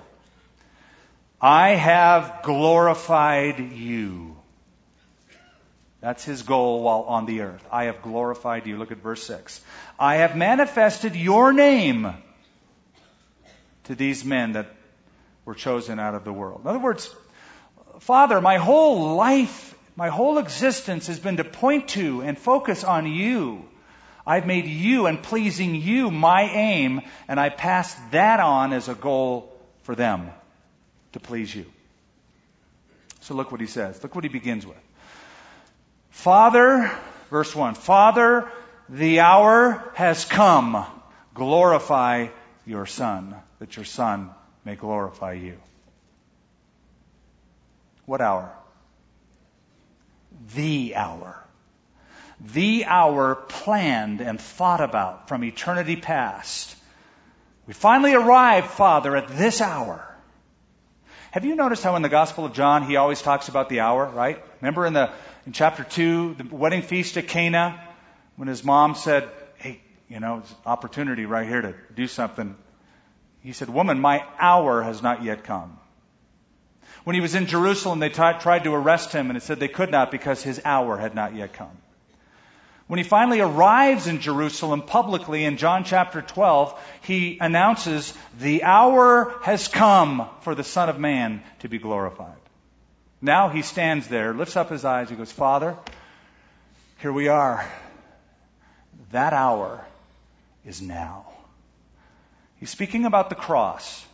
I 1.41 1.71
have 1.71 2.43
glorified 2.43 3.59
you. 3.73 4.37
That's 6.01 6.25
his 6.25 6.43
goal 6.43 6.83
while 6.83 7.03
on 7.03 7.27
the 7.27 7.43
earth. 7.43 7.65
I 7.71 7.85
have 7.85 8.03
glorified 8.03 8.67
you. 8.67 8.77
Look 8.77 8.91
at 8.91 8.99
verse 8.99 9.23
6. 9.25 9.61
I 9.99 10.17
have 10.17 10.37
manifested 10.37 11.15
your 11.15 11.53
name 11.53 12.13
to 13.85 13.95
these 13.95 14.25
men 14.25 14.53
that 14.53 14.67
were 15.45 15.55
chosen 15.55 15.99
out 15.99 16.15
of 16.15 16.25
the 16.25 16.33
world. 16.33 16.63
In 16.63 16.69
other 16.69 16.79
words, 16.79 17.15
Father, 18.01 18.41
my 18.41 18.59
whole 18.59 19.17
life, 19.17 19.75
my 19.97 20.09
whole 20.09 20.39
existence 20.39 21.07
has 21.09 21.19
been 21.19 21.37
to 21.37 21.45
point 21.45 21.89
to 21.89 22.23
and 22.23 22.39
focus 22.39 22.85
on 22.85 23.07
you. 23.07 23.69
I've 24.27 24.47
made 24.47 24.67
you 24.67 25.07
and 25.07 25.23
pleasing 25.23 25.75
you 25.75 26.11
my 26.11 26.43
aim, 26.43 27.01
and 27.27 27.41
I 27.41 27.49
pass 27.49 27.95
that 28.13 28.39
on 28.41 28.73
as 28.73 28.89
a 28.89 28.95
goal 28.95 29.53
for 29.83 29.95
them 29.95 30.31
to 31.13 31.21
please 31.21 31.55
you. 31.55 31.67
So 33.21 33.35
look 33.35 33.51
what 33.51 33.61
he 33.61 33.67
says. 33.67 34.03
Look 34.03 34.15
what 34.15 34.25
he 34.25 34.31
begins 34.31 34.67
with. 34.67 34.79
Father, 36.11 36.91
verse 37.31 37.55
1 37.55 37.75
Father, 37.75 38.49
the 38.89 39.21
hour 39.21 39.93
has 39.95 40.25
come. 40.25 40.85
Glorify 41.35 42.29
your 42.67 42.87
Son, 42.87 43.35
that 43.59 43.77
your 43.77 43.85
Son 43.85 44.31
may 44.65 44.75
glorify 44.75 45.33
you. 45.33 45.59
What 48.07 48.21
hour? 48.21 48.53
The 50.55 50.97
hour. 50.97 51.39
The 52.41 52.85
hour 52.87 53.35
planned 53.37 54.21
and 54.21 54.41
thought 54.41 54.81
about 54.81 55.29
from 55.29 55.45
eternity 55.45 55.97
past. 55.97 56.77
We 57.67 57.75
finally 57.75 58.15
arrived, 58.15 58.67
Father, 58.69 59.17
at 59.17 59.29
this 59.29 59.61
hour. 59.61 60.09
Have 61.31 61.45
you 61.45 61.55
noticed 61.55 61.85
how 61.85 61.97
in 61.97 62.03
the 62.03 62.09
Gospel 62.09 62.45
of 62.45 62.53
John 62.53 62.83
he 62.83 62.97
always 62.97 63.23
talks 63.23 63.49
about 63.49 63.69
the 63.69 63.81
hour, 63.81 64.05
right? 64.07 64.43
Remember 64.61 64.85
in 64.85 64.93
the 64.93 65.13
in 65.47 65.53
chapter 65.53 65.85
two, 65.85 66.35
the 66.35 66.55
wedding 66.55 66.83
feast 66.83 67.17
at 67.17 67.29
Cana, 67.29 67.81
when 68.37 68.49
his 68.49 68.65
mom 68.65 68.95
said, 68.95 69.29
Hey, 69.57 69.81
you 70.09 70.21
know, 70.21 70.39
it's 70.39 70.55
opportunity 70.67 71.25
right 71.25 71.47
here 71.47 71.63
to 71.63 71.75
do 71.95 72.07
something 72.07 72.57
he 73.43 73.53
said, 73.53 73.69
Woman, 73.69 74.01
my 74.01 74.25
hour 74.39 74.83
has 74.83 75.03
not 75.03 75.23
yet 75.23 75.45
come. 75.45 75.79
When 77.05 77.15
he 77.15 77.21
was 77.21 77.35
in 77.35 77.47
Jerusalem, 77.47 77.99
they 77.99 78.09
t- 78.09 78.15
tried 78.15 78.65
to 78.65 78.75
arrest 78.75 79.13
him, 79.13 79.29
and 79.29 79.37
it 79.37 79.43
said 79.43 79.59
they 79.59 79.69
could 79.69 79.91
not 79.91 80.11
because 80.11 80.43
his 80.43 80.61
hour 80.65 80.97
had 80.97 81.15
not 81.15 81.35
yet 81.35 81.53
come. 81.53 81.77
When 82.87 82.99
he 82.99 83.05
finally 83.05 83.41
arrives 83.41 84.07
in 84.07 84.21
Jerusalem 84.21 84.83
publicly 84.83 85.45
in 85.45 85.57
John 85.57 85.83
chapter 85.83 86.23
12, 86.23 86.79
he 87.03 87.39
announces, 87.41 88.13
The 88.39 88.63
hour 88.65 89.35
has 89.43 89.67
come 89.67 90.29
for 90.43 90.55
the 90.55 90.65
Son 90.65 90.89
of 90.89 90.99
Man 90.99 91.43
to 91.61 91.69
be 91.69 91.79
glorified. 91.79 92.37
Now 93.21 93.49
he 93.49 93.63
stands 93.63 94.09
there, 94.09 94.35
lifts 94.35 94.57
up 94.57 94.69
his 94.69 94.85
eyes, 94.85 95.09
he 95.09 95.17
goes, 95.17 95.33
Father, 95.33 95.77
here 96.99 97.13
we 97.13 97.29
are. 97.29 97.67
That 99.11 99.33
hour 99.33 99.85
is 100.65 100.83
now. 100.83 101.32
He's 102.63 102.71
speaking 102.71 103.07
about 103.07 103.29
the 103.29 103.35
cross. 103.35 104.07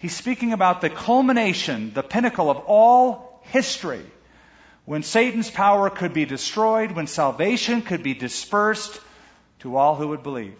He's 0.00 0.14
speaking 0.14 0.52
about 0.52 0.82
the 0.82 0.90
culmination, 0.90 1.94
the 1.94 2.02
pinnacle 2.02 2.50
of 2.50 2.58
all 2.66 3.40
history 3.44 4.04
when 4.84 5.02
Satan's 5.02 5.50
power 5.50 5.88
could 5.88 6.12
be 6.12 6.26
destroyed, 6.26 6.92
when 6.92 7.06
salvation 7.06 7.80
could 7.80 8.02
be 8.02 8.12
dispersed 8.12 9.00
to 9.60 9.78
all 9.78 9.96
who 9.96 10.08
would 10.08 10.22
believe. 10.22 10.58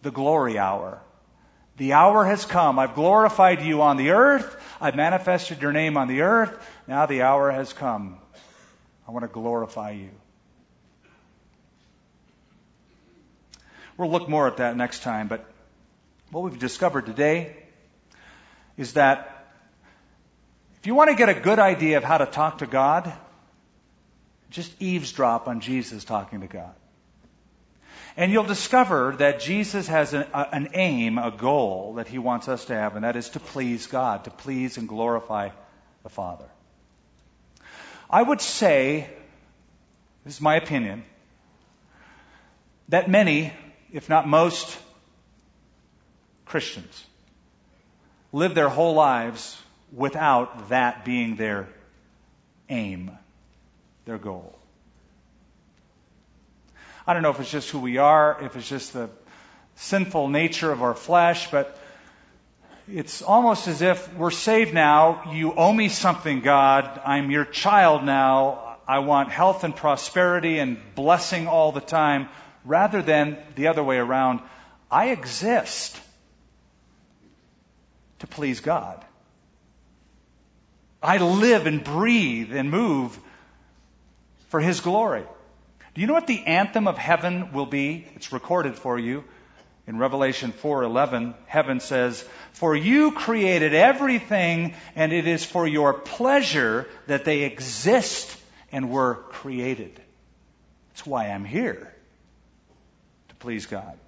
The 0.00 0.10
glory 0.10 0.58
hour. 0.58 1.02
The 1.76 1.92
hour 1.92 2.24
has 2.24 2.46
come. 2.46 2.78
I've 2.78 2.94
glorified 2.94 3.60
you 3.60 3.82
on 3.82 3.98
the 3.98 4.12
earth. 4.12 4.56
I've 4.80 4.96
manifested 4.96 5.60
your 5.60 5.72
name 5.72 5.98
on 5.98 6.08
the 6.08 6.22
earth. 6.22 6.66
Now 6.88 7.04
the 7.04 7.20
hour 7.20 7.50
has 7.50 7.74
come. 7.74 8.16
I 9.06 9.10
want 9.10 9.24
to 9.24 9.28
glorify 9.28 9.90
you. 9.90 10.12
We'll 13.98 14.10
look 14.10 14.30
more 14.30 14.46
at 14.46 14.56
that 14.56 14.78
next 14.78 15.02
time, 15.02 15.28
but 15.28 15.49
what 16.30 16.44
we've 16.44 16.58
discovered 16.58 17.06
today 17.06 17.56
is 18.76 18.94
that 18.94 19.46
if 20.80 20.86
you 20.86 20.94
want 20.94 21.10
to 21.10 21.16
get 21.16 21.28
a 21.28 21.34
good 21.34 21.58
idea 21.58 21.98
of 21.98 22.04
how 22.04 22.18
to 22.18 22.26
talk 22.26 22.58
to 22.58 22.66
God, 22.66 23.12
just 24.50 24.72
eavesdrop 24.80 25.48
on 25.48 25.60
Jesus 25.60 26.04
talking 26.04 26.40
to 26.40 26.46
God. 26.46 26.74
And 28.16 28.32
you'll 28.32 28.44
discover 28.44 29.14
that 29.18 29.40
Jesus 29.40 29.86
has 29.86 30.14
an, 30.14 30.26
a, 30.34 30.46
an, 30.52 30.68
aim, 30.74 31.18
a 31.18 31.30
goal 31.30 31.94
that 31.94 32.08
he 32.08 32.18
wants 32.18 32.48
us 32.48 32.64
to 32.66 32.74
have, 32.74 32.96
and 32.96 33.04
that 33.04 33.16
is 33.16 33.28
to 33.30 33.40
please 33.40 33.86
God, 33.86 34.24
to 34.24 34.30
please 34.30 34.78
and 34.78 34.88
glorify 34.88 35.50
the 36.02 36.08
Father. 36.08 36.46
I 38.08 38.22
would 38.22 38.40
say, 38.40 39.08
this 40.24 40.34
is 40.34 40.40
my 40.40 40.56
opinion, 40.56 41.04
that 42.88 43.08
many, 43.08 43.52
if 43.92 44.08
not 44.08 44.26
most, 44.26 44.76
Christians 46.50 47.04
live 48.32 48.56
their 48.56 48.68
whole 48.68 48.94
lives 48.94 49.56
without 49.92 50.68
that 50.70 51.04
being 51.04 51.36
their 51.36 51.68
aim, 52.68 53.12
their 54.04 54.18
goal. 54.18 54.58
I 57.06 57.14
don't 57.14 57.22
know 57.22 57.30
if 57.30 57.38
it's 57.38 57.52
just 57.52 57.70
who 57.70 57.78
we 57.78 57.98
are, 57.98 58.36
if 58.42 58.56
it's 58.56 58.68
just 58.68 58.92
the 58.92 59.10
sinful 59.76 60.28
nature 60.28 60.72
of 60.72 60.82
our 60.82 60.94
flesh, 60.94 61.48
but 61.52 61.78
it's 62.88 63.22
almost 63.22 63.68
as 63.68 63.80
if 63.80 64.12
we're 64.14 64.32
saved 64.32 64.74
now. 64.74 65.30
You 65.32 65.54
owe 65.54 65.72
me 65.72 65.88
something, 65.88 66.40
God. 66.40 67.00
I'm 67.04 67.30
your 67.30 67.44
child 67.44 68.02
now. 68.02 68.76
I 68.88 68.98
want 68.98 69.30
health 69.30 69.62
and 69.62 69.74
prosperity 69.74 70.58
and 70.58 70.78
blessing 70.96 71.46
all 71.46 71.70
the 71.70 71.80
time, 71.80 72.28
rather 72.64 73.02
than 73.02 73.38
the 73.54 73.68
other 73.68 73.84
way 73.84 73.98
around. 73.98 74.40
I 74.90 75.10
exist 75.10 75.96
to 78.20 78.26
please 78.26 78.60
God. 78.60 79.04
I 81.02 81.18
live 81.18 81.66
and 81.66 81.82
breathe 81.82 82.54
and 82.54 82.70
move 82.70 83.18
for 84.48 84.60
His 84.60 84.80
glory. 84.80 85.24
Do 85.94 86.00
you 86.00 86.06
know 86.06 86.14
what 86.14 86.26
the 86.26 86.46
anthem 86.46 86.86
of 86.86 86.96
heaven 86.96 87.52
will 87.52 87.66
be? 87.66 88.06
It's 88.14 88.32
recorded 88.32 88.76
for 88.76 88.98
you 88.98 89.24
in 89.86 89.98
Revelation 89.98 90.52
4:11. 90.52 91.34
Heaven 91.46 91.80
says, 91.80 92.24
"For 92.52 92.76
you 92.76 93.12
created 93.12 93.74
everything, 93.74 94.74
and 94.94 95.12
it 95.12 95.26
is 95.26 95.44
for 95.44 95.66
your 95.66 95.94
pleasure 95.94 96.86
that 97.06 97.24
they 97.24 97.42
exist 97.42 98.36
and 98.70 98.90
were 98.90 99.14
created." 99.30 100.00
That's 100.90 101.06
why 101.06 101.28
I'm 101.28 101.44
here 101.44 101.92
to 103.30 103.34
please 103.36 103.66
God. 103.66 103.98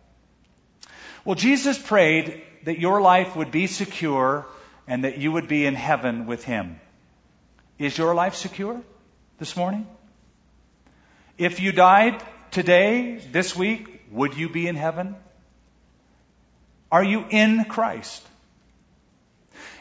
Well, 1.25 1.37
Jesus 1.37 1.79
prayed 1.79 2.43
that 2.65 2.79
your 2.79 3.01
life 3.01 3.37
would 3.37 3.51
be 3.51 3.67
secure 3.67 4.47
and 4.87 5.05
that 5.05 5.19
you 5.19 5.33
would 5.33 5.49
be 5.49 5.65
in 5.67 5.75
heaven 5.75 6.27
with 6.27 6.45
Him. 6.45 6.81
Is 7.79 7.97
your 7.97 8.15
life 8.15 8.35
secure 8.35 8.81
this 9.39 9.57
morning? 9.57 9.87
If 11.39 11.61
you 11.61 11.73
died 11.73 12.23
today, 12.51 13.17
this 13.33 13.57
week, 13.57 14.05
would 14.11 14.37
you 14.37 14.49
be 14.49 14.67
in 14.67 14.77
heaven? 14.77 15.17
Are 16.91 17.03
you 17.03 17.25
in 17.31 17.65
Christ? 17.65 18.23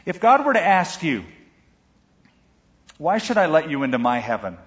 If 0.05 0.19
God 0.19 0.45
were 0.45 0.53
to 0.53 0.61
ask 0.61 1.03
you, 1.03 1.23
why 2.97 3.17
should 3.17 3.37
I 3.37 3.47
let 3.47 3.69
you 3.69 3.83
into 3.83 3.97
my 3.97 4.19
heaven? 4.19 4.57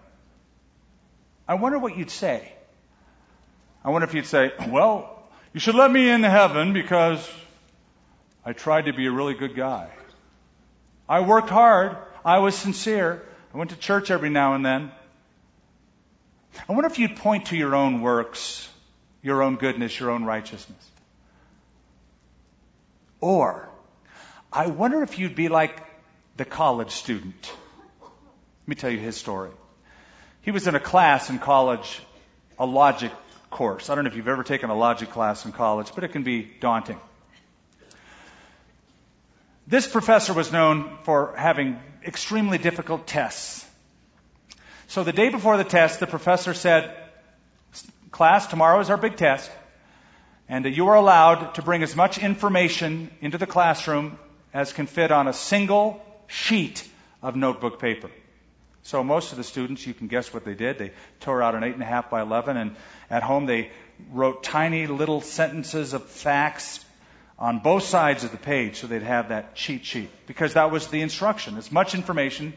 I 1.48 1.54
wonder 1.54 1.78
what 1.78 1.96
you'd 1.96 2.10
say. 2.10 2.52
I 3.84 3.90
wonder 3.90 4.06
if 4.06 4.14
you'd 4.14 4.26
say, 4.26 4.52
well, 4.68 5.22
you 5.52 5.60
should 5.60 5.74
let 5.74 5.90
me 5.90 6.08
into 6.08 6.30
heaven 6.30 6.72
because 6.72 7.28
I 8.44 8.52
tried 8.52 8.86
to 8.86 8.92
be 8.92 9.06
a 9.06 9.12
really 9.12 9.34
good 9.34 9.54
guy. 9.54 9.88
I 11.08 11.20
worked 11.20 11.48
hard. 11.48 11.96
I 12.24 12.38
was 12.38 12.54
sincere. 12.54 13.22
I 13.52 13.58
went 13.58 13.70
to 13.70 13.76
church 13.76 14.10
every 14.10 14.30
now 14.30 14.54
and 14.54 14.64
then. 14.64 14.90
I 16.68 16.72
wonder 16.72 16.86
if 16.86 16.98
you'd 16.98 17.16
point 17.16 17.46
to 17.46 17.56
your 17.56 17.74
own 17.74 18.00
works, 18.00 18.68
your 19.22 19.42
own 19.42 19.56
goodness, 19.56 19.98
your 19.98 20.10
own 20.10 20.24
righteousness. 20.24 20.90
Or, 23.20 23.68
I 24.52 24.66
wonder 24.66 25.02
if 25.02 25.18
you'd 25.18 25.34
be 25.34 25.48
like 25.48 25.82
the 26.36 26.44
college 26.44 26.90
student. 26.90 27.52
Let 28.02 28.68
me 28.68 28.74
tell 28.74 28.90
you 28.90 28.98
his 28.98 29.16
story. 29.16 29.50
He 30.42 30.50
was 30.50 30.66
in 30.66 30.74
a 30.74 30.80
class 30.80 31.30
in 31.30 31.38
college, 31.38 32.02
a 32.58 32.66
logic 32.66 33.12
course. 33.50 33.88
I 33.88 33.94
don't 33.94 34.04
know 34.04 34.10
if 34.10 34.16
you've 34.16 34.28
ever 34.28 34.44
taken 34.44 34.68
a 34.68 34.76
logic 34.76 35.10
class 35.10 35.46
in 35.46 35.52
college, 35.52 35.90
but 35.94 36.04
it 36.04 36.12
can 36.12 36.22
be 36.22 36.50
daunting. 36.60 37.00
This 39.66 39.86
professor 39.86 40.34
was 40.34 40.52
known 40.52 40.98
for 41.04 41.34
having 41.36 41.80
extremely 42.04 42.58
difficult 42.58 43.06
tests. 43.06 43.66
So 44.88 45.04
the 45.04 45.12
day 45.12 45.30
before 45.30 45.56
the 45.56 45.64
test, 45.64 46.00
the 46.00 46.06
professor 46.06 46.52
said, 46.52 46.94
Class, 48.10 48.46
tomorrow 48.46 48.78
is 48.80 48.90
our 48.90 48.98
big 48.98 49.16
test, 49.16 49.50
and 50.48 50.66
you 50.66 50.88
are 50.88 50.96
allowed 50.96 51.54
to 51.54 51.62
bring 51.62 51.82
as 51.82 51.96
much 51.96 52.18
information 52.18 53.10
into 53.22 53.38
the 53.38 53.46
classroom 53.46 54.18
as 54.52 54.72
can 54.72 54.86
fit 54.86 55.10
on 55.10 55.28
a 55.28 55.32
single 55.32 56.04
sheet 56.26 56.86
of 57.22 57.34
notebook 57.34 57.80
paper. 57.80 58.10
So 58.82 59.02
most 59.02 59.32
of 59.32 59.38
the 59.38 59.44
students, 59.44 59.86
you 59.86 59.94
can 59.94 60.08
guess 60.08 60.32
what 60.32 60.44
they 60.44 60.54
did. 60.54 60.78
They 60.78 60.92
tore 61.20 61.42
out 61.42 61.54
an 61.54 61.62
8.5 61.62 62.10
by 62.10 62.20
11, 62.20 62.58
and 62.58 62.76
at 63.08 63.22
home 63.22 63.46
they 63.46 63.70
wrote 64.12 64.42
tiny 64.42 64.86
little 64.86 65.22
sentences 65.22 65.94
of 65.94 66.04
facts 66.04 66.83
on 67.38 67.58
both 67.58 67.82
sides 67.82 68.24
of 68.24 68.30
the 68.30 68.36
page 68.36 68.76
so 68.76 68.86
they'd 68.86 69.02
have 69.02 69.28
that 69.30 69.54
cheat 69.54 69.84
sheet. 69.84 70.10
Because 70.26 70.54
that 70.54 70.70
was 70.70 70.88
the 70.88 71.00
instruction. 71.00 71.56
As 71.56 71.72
much 71.72 71.94
information 71.94 72.54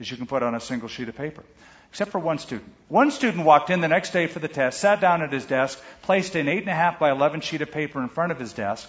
as 0.00 0.10
you 0.10 0.16
can 0.16 0.26
put 0.26 0.42
on 0.42 0.54
a 0.54 0.60
single 0.60 0.88
sheet 0.88 1.08
of 1.08 1.16
paper. 1.16 1.44
Except 1.90 2.10
for 2.10 2.18
one 2.18 2.38
student. 2.38 2.72
One 2.88 3.10
student 3.10 3.44
walked 3.44 3.68
in 3.70 3.80
the 3.80 3.88
next 3.88 4.12
day 4.12 4.26
for 4.26 4.38
the 4.38 4.48
test 4.48 4.80
sat 4.80 5.00
down 5.00 5.22
at 5.22 5.32
his 5.32 5.44
desk 5.44 5.82
placed 6.02 6.34
an 6.36 6.46
8.5 6.46 6.98
by 6.98 7.10
11 7.10 7.40
sheet 7.42 7.62
of 7.62 7.70
paper 7.70 8.02
in 8.02 8.08
front 8.08 8.32
of 8.32 8.38
his 8.38 8.52
desk 8.52 8.88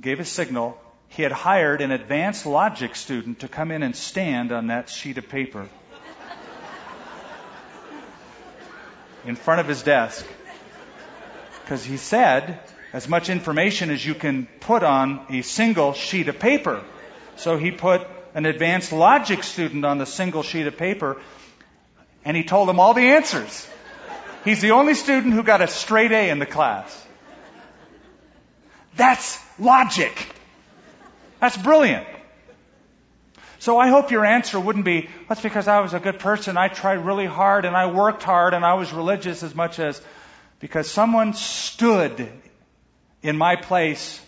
gave 0.00 0.20
a 0.20 0.24
signal. 0.24 0.78
He 1.08 1.22
had 1.22 1.32
hired 1.32 1.80
an 1.80 1.90
advanced 1.90 2.46
logic 2.46 2.96
student 2.96 3.40
to 3.40 3.48
come 3.48 3.70
in 3.70 3.82
and 3.82 3.94
stand 3.94 4.52
on 4.52 4.68
that 4.68 4.88
sheet 4.88 5.18
of 5.18 5.28
paper 5.28 5.68
in 9.24 9.36
front 9.36 9.60
of 9.60 9.68
his 9.68 9.82
desk. 9.82 10.26
Because 11.62 11.84
he 11.84 11.96
said 11.96 12.60
as 12.92 13.08
much 13.08 13.28
information 13.28 13.90
as 13.90 14.04
you 14.04 14.14
can 14.14 14.46
put 14.60 14.82
on 14.82 15.26
a 15.30 15.42
single 15.42 15.92
sheet 15.92 16.28
of 16.28 16.38
paper. 16.38 16.82
So 17.36 17.56
he 17.56 17.70
put 17.70 18.06
an 18.34 18.46
advanced 18.46 18.92
logic 18.92 19.42
student 19.42 19.84
on 19.84 19.98
the 19.98 20.06
single 20.06 20.42
sheet 20.42 20.66
of 20.66 20.76
paper 20.76 21.20
and 22.24 22.36
he 22.36 22.44
told 22.44 22.68
him 22.68 22.80
all 22.80 22.94
the 22.94 23.08
answers. 23.08 23.68
He's 24.44 24.60
the 24.60 24.72
only 24.72 24.94
student 24.94 25.34
who 25.34 25.42
got 25.42 25.60
a 25.60 25.68
straight 25.68 26.12
A 26.12 26.30
in 26.30 26.38
the 26.38 26.46
class. 26.46 27.06
That's 28.96 29.38
logic. 29.58 30.34
That's 31.40 31.56
brilliant. 31.56 32.06
So 33.58 33.78
I 33.78 33.88
hope 33.88 34.10
your 34.10 34.24
answer 34.24 34.60
wouldn't 34.60 34.84
be, 34.84 35.08
that's 35.28 35.40
because 35.40 35.66
I 35.66 35.80
was 35.80 35.94
a 35.94 36.00
good 36.00 36.18
person. 36.18 36.56
I 36.56 36.68
tried 36.68 37.04
really 37.04 37.26
hard 37.26 37.64
and 37.64 37.76
I 37.76 37.86
worked 37.86 38.22
hard 38.22 38.54
and 38.54 38.64
I 38.64 38.74
was 38.74 38.92
religious 38.92 39.42
as 39.42 39.54
much 39.54 39.78
as 39.78 40.00
because 40.60 40.90
someone 40.90 41.34
stood 41.34 42.28
in 43.22 43.36
my 43.36 43.56
place 43.56 44.20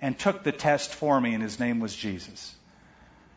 and 0.00 0.18
took 0.18 0.42
the 0.42 0.52
test 0.52 0.94
for 0.94 1.20
me, 1.20 1.34
and 1.34 1.42
his 1.42 1.60
name 1.60 1.80
was 1.80 1.94
Jesus. 1.94 2.54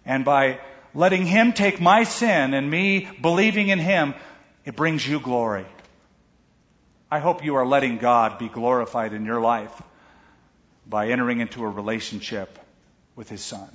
And 0.05 0.25
by 0.25 0.59
letting 0.95 1.25
Him 1.25 1.53
take 1.53 1.81
my 1.81 2.03
sin 2.03 2.53
and 2.53 2.69
me 2.69 3.07
believing 3.21 3.67
in 3.67 3.79
Him, 3.79 4.15
it 4.63 4.75
brings 4.75 5.07
you 5.07 5.19
glory. 5.19 5.65
I 7.11 7.19
hope 7.19 7.43
you 7.43 7.55
are 7.55 7.65
letting 7.65 7.97
God 7.97 8.39
be 8.39 8.49
glorified 8.49 9.13
in 9.13 9.25
your 9.25 9.39
life 9.39 9.81
by 10.87 11.09
entering 11.09 11.39
into 11.39 11.63
a 11.63 11.69
relationship 11.69 12.57
with 13.15 13.29
His 13.29 13.41
Son. 13.41 13.69